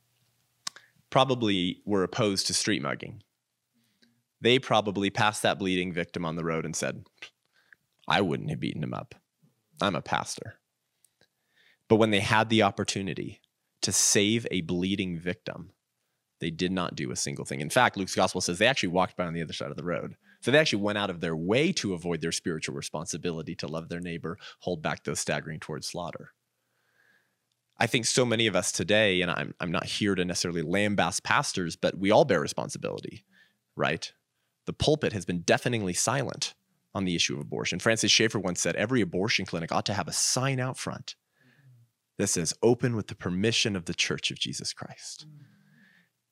[1.08, 3.22] probably were opposed to street mugging.
[4.40, 7.06] They probably passed that bleeding victim on the road and said,
[8.06, 9.14] I wouldn't have beaten him up.
[9.80, 10.58] I'm a pastor.
[11.88, 13.40] But when they had the opportunity,
[13.82, 15.70] to save a bleeding victim,
[16.40, 17.60] they did not do a single thing.
[17.60, 19.84] In fact, Luke's gospel says they actually walked by on the other side of the
[19.84, 20.16] road.
[20.40, 23.88] So they actually went out of their way to avoid their spiritual responsibility to love
[23.88, 26.32] their neighbor, hold back those staggering towards slaughter.
[27.80, 31.22] I think so many of us today, and I'm, I'm not here to necessarily lambaste
[31.22, 33.24] pastors, but we all bear responsibility,
[33.76, 34.12] right?
[34.66, 36.54] The pulpit has been deafeningly silent
[36.94, 37.78] on the issue of abortion.
[37.78, 41.14] Francis Schaeffer once said every abortion clinic ought to have a sign out front
[42.18, 45.26] that says, open with the permission of the church of Jesus Christ.
[45.26, 45.44] Mm.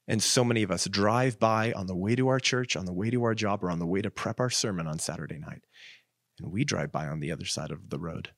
[0.08, 2.92] And so many of us drive by on the way to our church, on the
[2.92, 5.62] way to our job, or on the way to prep our sermon on Saturday night.
[6.38, 8.30] And we drive by on the other side of the road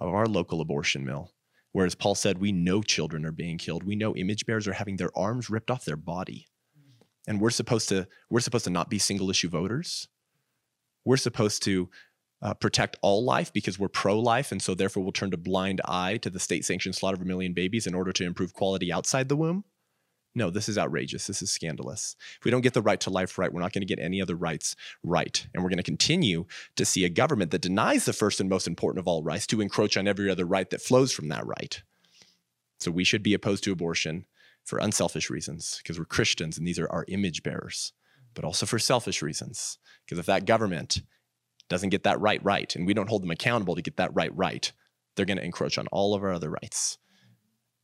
[0.00, 1.32] of our local abortion mill.
[1.72, 3.84] Whereas Paul said, we know children are being killed.
[3.84, 6.46] We know image bearers are having their arms ripped off their body.
[6.78, 7.06] Mm.
[7.28, 10.08] And we're supposed to, we're supposed to not be single issue voters.
[11.04, 11.88] We're supposed to
[12.42, 14.52] uh, protect all life because we're pro life.
[14.52, 17.26] And so, therefore, we'll turn a blind eye to the state sanctioned slaughter of a
[17.26, 19.64] million babies in order to improve quality outside the womb.
[20.34, 21.26] No, this is outrageous.
[21.26, 22.14] This is scandalous.
[22.38, 24.22] If we don't get the right to life right, we're not going to get any
[24.22, 25.44] other rights right.
[25.52, 26.46] And we're going to continue
[26.76, 29.60] to see a government that denies the first and most important of all rights to
[29.60, 31.82] encroach on every other right that flows from that right.
[32.78, 34.24] So we should be opposed to abortion
[34.64, 37.92] for unselfish reasons because we're Christians and these are our image bearers,
[38.34, 39.78] but also for selfish reasons.
[40.04, 41.02] Because if that government
[41.70, 44.36] doesn't get that right right, and we don't hold them accountable to get that right
[44.36, 44.70] right,
[45.16, 46.98] they're going to encroach on all of our other rights.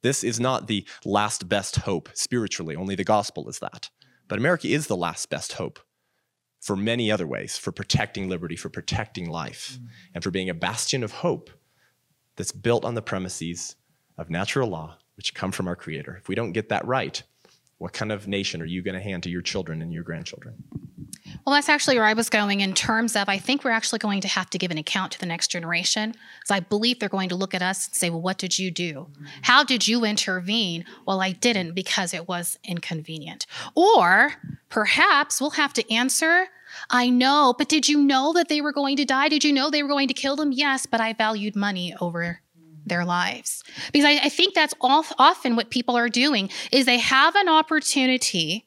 [0.02, 3.88] This is not the last best hope spiritually, only the gospel is that.
[4.28, 5.78] But America is the last best hope
[6.60, 9.88] for many other ways for protecting liberty, for protecting life, mm.
[10.14, 11.50] and for being a bastion of hope
[12.36, 13.76] that's built on the premises
[14.18, 16.16] of natural law, which come from our Creator.
[16.20, 17.22] If we don't get that right,
[17.78, 20.64] what kind of nation are you going to hand to your children and your grandchildren?
[21.46, 24.20] Well, that's actually where I was going in terms of I think we're actually going
[24.22, 26.16] to have to give an account to the next generation.
[26.44, 28.72] So I believe they're going to look at us and say, well, what did you
[28.72, 29.06] do?
[29.42, 30.84] How did you intervene?
[31.06, 33.46] Well, I didn't because it was inconvenient.
[33.76, 34.32] Or
[34.70, 36.48] perhaps we'll have to answer,
[36.90, 39.28] I know, but did you know that they were going to die?
[39.28, 40.50] Did you know they were going to kill them?
[40.50, 42.40] Yes, but I valued money over
[42.84, 43.62] their lives
[43.92, 48.65] because I, I think that's often what people are doing is they have an opportunity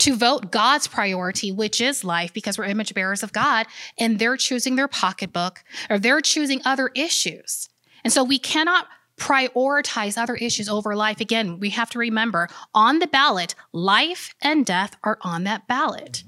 [0.00, 3.66] to vote God's priority, which is life, because we're image bearers of God,
[3.98, 7.68] and they're choosing their pocketbook or they're choosing other issues.
[8.02, 8.86] And so we cannot
[9.18, 11.20] prioritize other issues over life.
[11.20, 16.24] Again, we have to remember on the ballot, life and death are on that ballot.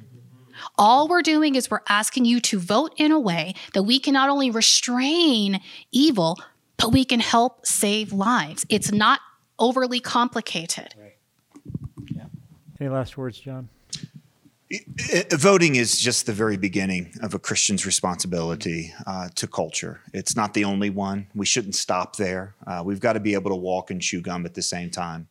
[0.76, 4.12] All we're doing is we're asking you to vote in a way that we can
[4.12, 6.38] not only restrain evil,
[6.76, 8.66] but we can help save lives.
[8.68, 9.20] It's not
[9.58, 10.94] overly complicated.
[12.82, 13.68] Any last words, John?
[15.32, 20.00] Voting is just the very beginning of a Christian's responsibility uh, to culture.
[20.14, 21.26] It's not the only one.
[21.34, 22.54] We shouldn't stop there.
[22.66, 25.28] Uh, we've got to be able to walk and chew gum at the same time.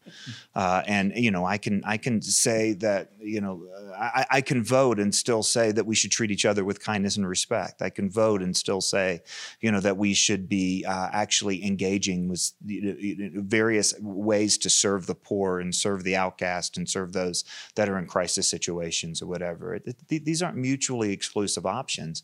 [0.53, 3.63] Uh, and you know, I can I can say that you know
[3.97, 7.17] I, I, can vote and still say that we should treat each other with kindness
[7.17, 7.81] and respect.
[7.81, 9.21] I can vote and still say,
[9.59, 15.15] you know, that we should be uh, actually engaging with various ways to serve the
[15.15, 17.43] poor and serve the outcast and serve those
[17.75, 19.79] that are in crisis situations whatever.
[20.07, 22.23] These aren't mutually exclusive options.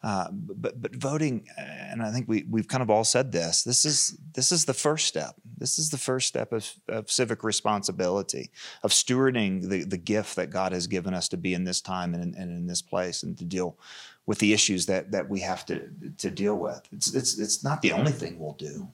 [0.00, 3.64] Uh, but but voting, and I think we we've kind of all said this.
[3.64, 5.34] This is this is the first step.
[5.56, 8.52] This is the first step of, of civic responsibility,
[8.84, 12.14] of stewarding the the gift that God has given us to be in this time
[12.14, 13.76] and, and in this place, and to deal
[14.24, 16.80] with the issues that that we have to to deal with.
[16.92, 18.86] It's it's it's not the only thing we'll do,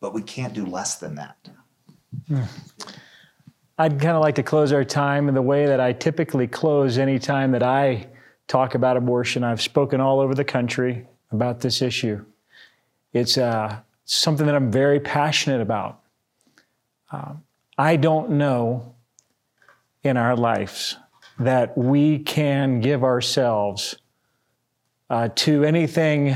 [0.00, 1.48] but we can't do less than that.
[2.28, 2.42] Hmm.
[3.78, 6.96] I'd kind of like to close our time in the way that I typically close
[6.96, 8.08] any time that I
[8.48, 9.44] talk about abortion.
[9.44, 12.24] I've spoken all over the country about this issue.
[13.12, 16.00] It's uh, something that I'm very passionate about.
[17.12, 17.34] Uh,
[17.76, 18.94] I don't know
[20.02, 20.96] in our lives
[21.38, 23.96] that we can give ourselves
[25.10, 26.34] uh, to anything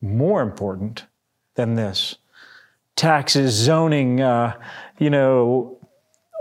[0.00, 1.06] more important
[1.54, 2.16] than this.
[2.96, 4.60] Taxes, zoning, uh,
[4.98, 5.77] you know,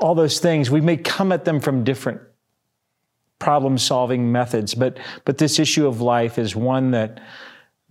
[0.01, 2.21] all those things, we may come at them from different
[3.39, 7.21] problem solving methods but but this issue of life is one that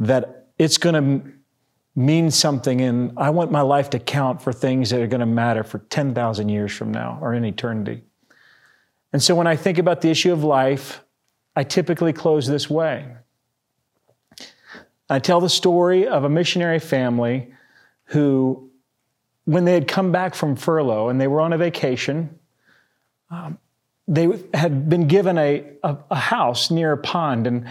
[0.01, 1.33] that it's going to
[1.95, 5.27] mean something and I want my life to count for things that are going to
[5.27, 8.03] matter for 10,000 years from now or in eternity.
[9.13, 11.03] And so when I think about the issue of life,
[11.55, 13.17] I typically close this way.
[15.09, 17.55] I tell the story of a missionary family
[18.07, 18.71] who,
[19.47, 22.39] when they had come back from furlough and they were on a vacation,
[23.31, 23.59] um,
[24.07, 27.47] they had been given a, a, a, house near a pond.
[27.47, 27.67] And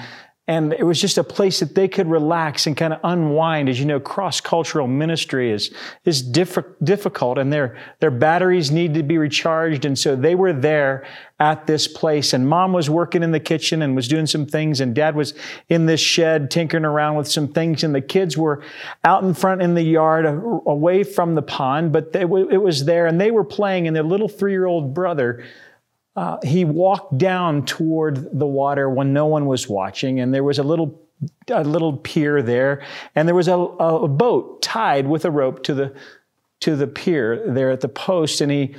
[0.48, 3.68] and it was just a place that they could relax and kind of unwind.
[3.68, 5.74] As you know, cross-cultural ministry is,
[6.04, 9.86] is diff- difficult and their, their batteries need to be recharged.
[9.86, 11.08] And so they were there
[11.40, 14.82] at this place and mom was working in the kitchen and was doing some things
[14.82, 15.34] and dad was
[15.68, 18.64] in this shed tinkering around with some things and the kids were
[19.04, 23.08] out in front in the yard away from the pond, but they, it was there
[23.08, 25.44] and they were playing and their little three-year-old brother
[26.16, 30.60] uh, he walked down toward the water when no one was watching, and there was
[30.60, 31.02] a little
[31.50, 32.84] a little pier there,
[33.16, 35.96] and there was a, a boat tied with a rope to the
[36.62, 38.76] to the pier there at the post, and he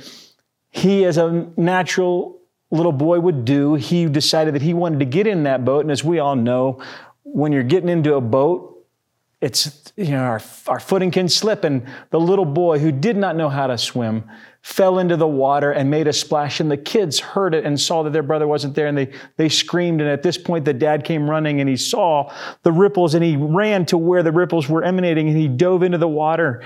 [0.69, 2.39] he as a natural
[2.71, 5.91] little boy would do, he decided that he wanted to get in that boat, and
[5.91, 6.81] as we all know,
[7.23, 8.85] when you're getting into a boat,
[9.41, 13.35] it's you know our, our footing can slip, and the little boy who did not
[13.35, 14.23] know how to swim
[14.67, 16.59] fell into the water and made a splash.
[16.59, 19.47] And the kids heard it and saw that their brother wasn't there and they, they
[19.47, 20.01] screamed.
[20.01, 22.33] And at this point, the dad came running and he saw
[22.63, 25.97] the ripples and he ran to where the ripples were emanating and he dove into
[25.97, 26.61] the water.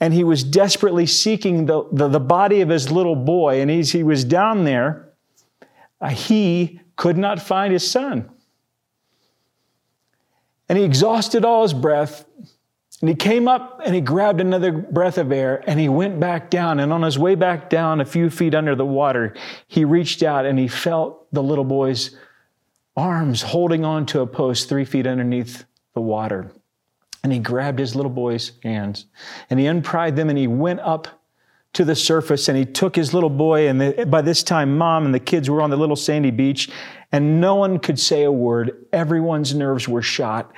[0.00, 3.60] And he was desperately seeking the, the, the body of his little boy.
[3.60, 5.10] And as he was down there,
[6.00, 8.30] uh, he could not find his son.
[10.70, 12.24] And he exhausted all his breath
[13.00, 16.48] and he came up and he grabbed another breath of air and he went back
[16.48, 16.80] down.
[16.80, 19.34] And on his way back down, a few feet under the water,
[19.66, 22.16] he reached out and he felt the little boy's
[22.96, 26.50] arms holding on to a post three feet underneath the water.
[27.22, 29.06] And he grabbed his little boy's hands
[29.50, 31.08] and he unpried them and he went up
[31.74, 33.68] to the surface and he took his little boy.
[33.68, 36.70] And the, by this time, mom and the kids were on the little sandy beach
[37.12, 38.86] and no one could say a word.
[38.90, 40.50] Everyone's nerves were shot.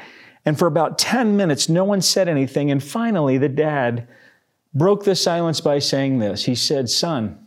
[0.44, 2.70] And for about 10 minutes, no one said anything.
[2.70, 4.08] And finally, the dad
[4.72, 6.44] broke the silence by saying this.
[6.44, 7.46] He said, Son,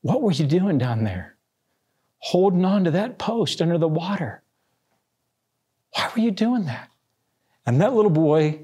[0.00, 1.36] what were you doing down there?
[2.18, 4.42] Holding on to that post under the water.
[5.94, 6.88] Why were you doing that?
[7.66, 8.60] And that little boy,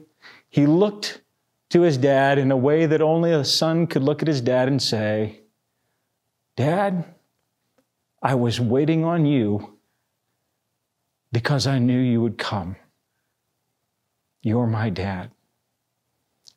[0.49, 1.23] he looked
[1.71, 4.69] to his dad in a way that only a son could look at his dad
[4.69, 5.41] and say,
[6.57, 7.05] Dad,
[8.23, 9.78] I was waiting on you
[11.33, 12.77] because I knew you would come.
[14.43, 15.31] You're my dad.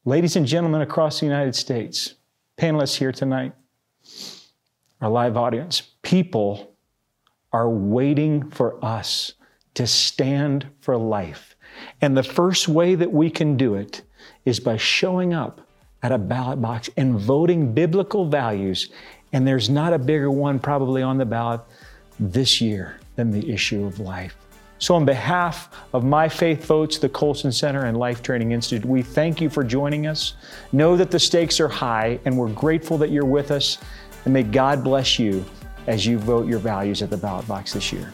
[0.06, 2.15] Ladies and gentlemen across the United States,
[2.57, 3.53] panelists here tonight,
[5.02, 6.76] our live audience, people
[7.53, 9.34] are waiting for us
[9.73, 11.56] to stand for life.
[12.02, 14.02] And the first way that we can do it
[14.45, 15.61] is by showing up
[16.03, 18.89] at a ballot box and voting biblical values.
[19.34, 21.61] And there's not a bigger one probably on the ballot
[22.19, 24.35] this year than the issue of life.
[24.82, 29.03] So, on behalf of My Faith Votes, the Colson Center, and Life Training Institute, we
[29.03, 30.34] thank you for joining us.
[30.72, 33.78] Know that the stakes are high, and we're grateful that you're with us.
[34.26, 35.45] And may God bless you
[35.86, 38.12] as you vote your values at the ballot box this year.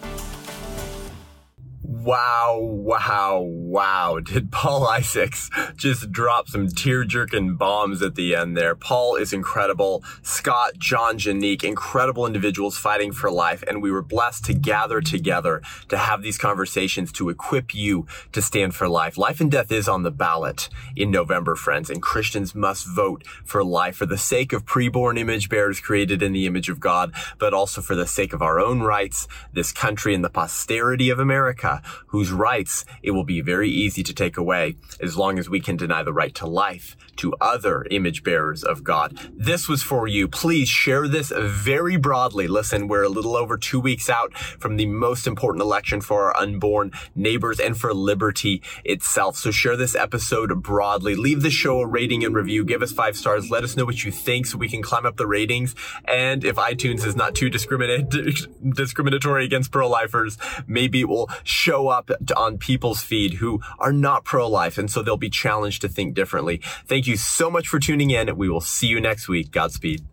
[2.07, 4.19] Wow, wow, wow.
[4.23, 8.75] Did Paul Isaacs just drop some tear jerking bombs at the end there?
[8.75, 10.05] Paul is incredible.
[10.21, 13.61] Scott, John, Janique, incredible individuals fighting for life.
[13.67, 18.41] And we were blessed to gather together to have these conversations to equip you to
[18.41, 19.17] stand for life.
[19.17, 23.65] Life and death is on the ballot in November, friends, and Christians must vote for
[23.65, 27.53] life for the sake of preborn image bearers created in the image of God, but
[27.53, 31.81] also for the sake of our own rights, this country, and the posterity of America
[32.07, 35.75] whose rights it will be very easy to take away as long as we can
[35.75, 39.17] deny the right to life to other image bearers of God.
[39.33, 40.27] This was for you.
[40.27, 42.47] Please share this very broadly.
[42.47, 46.37] Listen, we're a little over two weeks out from the most important election for our
[46.37, 49.37] unborn neighbors and for liberty itself.
[49.37, 51.15] So share this episode broadly.
[51.15, 52.63] Leave the show a rating and review.
[52.63, 53.49] Give us five stars.
[53.49, 55.75] Let us know what you think so we can climb up the ratings.
[56.05, 57.49] And if iTunes is not too
[58.73, 60.37] discriminatory against pro-lifers,
[60.67, 61.29] maybe it will
[61.77, 64.77] show up on people's feed who are not pro-life.
[64.77, 66.61] And so they'll be challenged to think differently.
[66.87, 68.35] Thank you so much for tuning in.
[68.35, 69.51] We will see you next week.
[69.51, 70.03] Godspeed.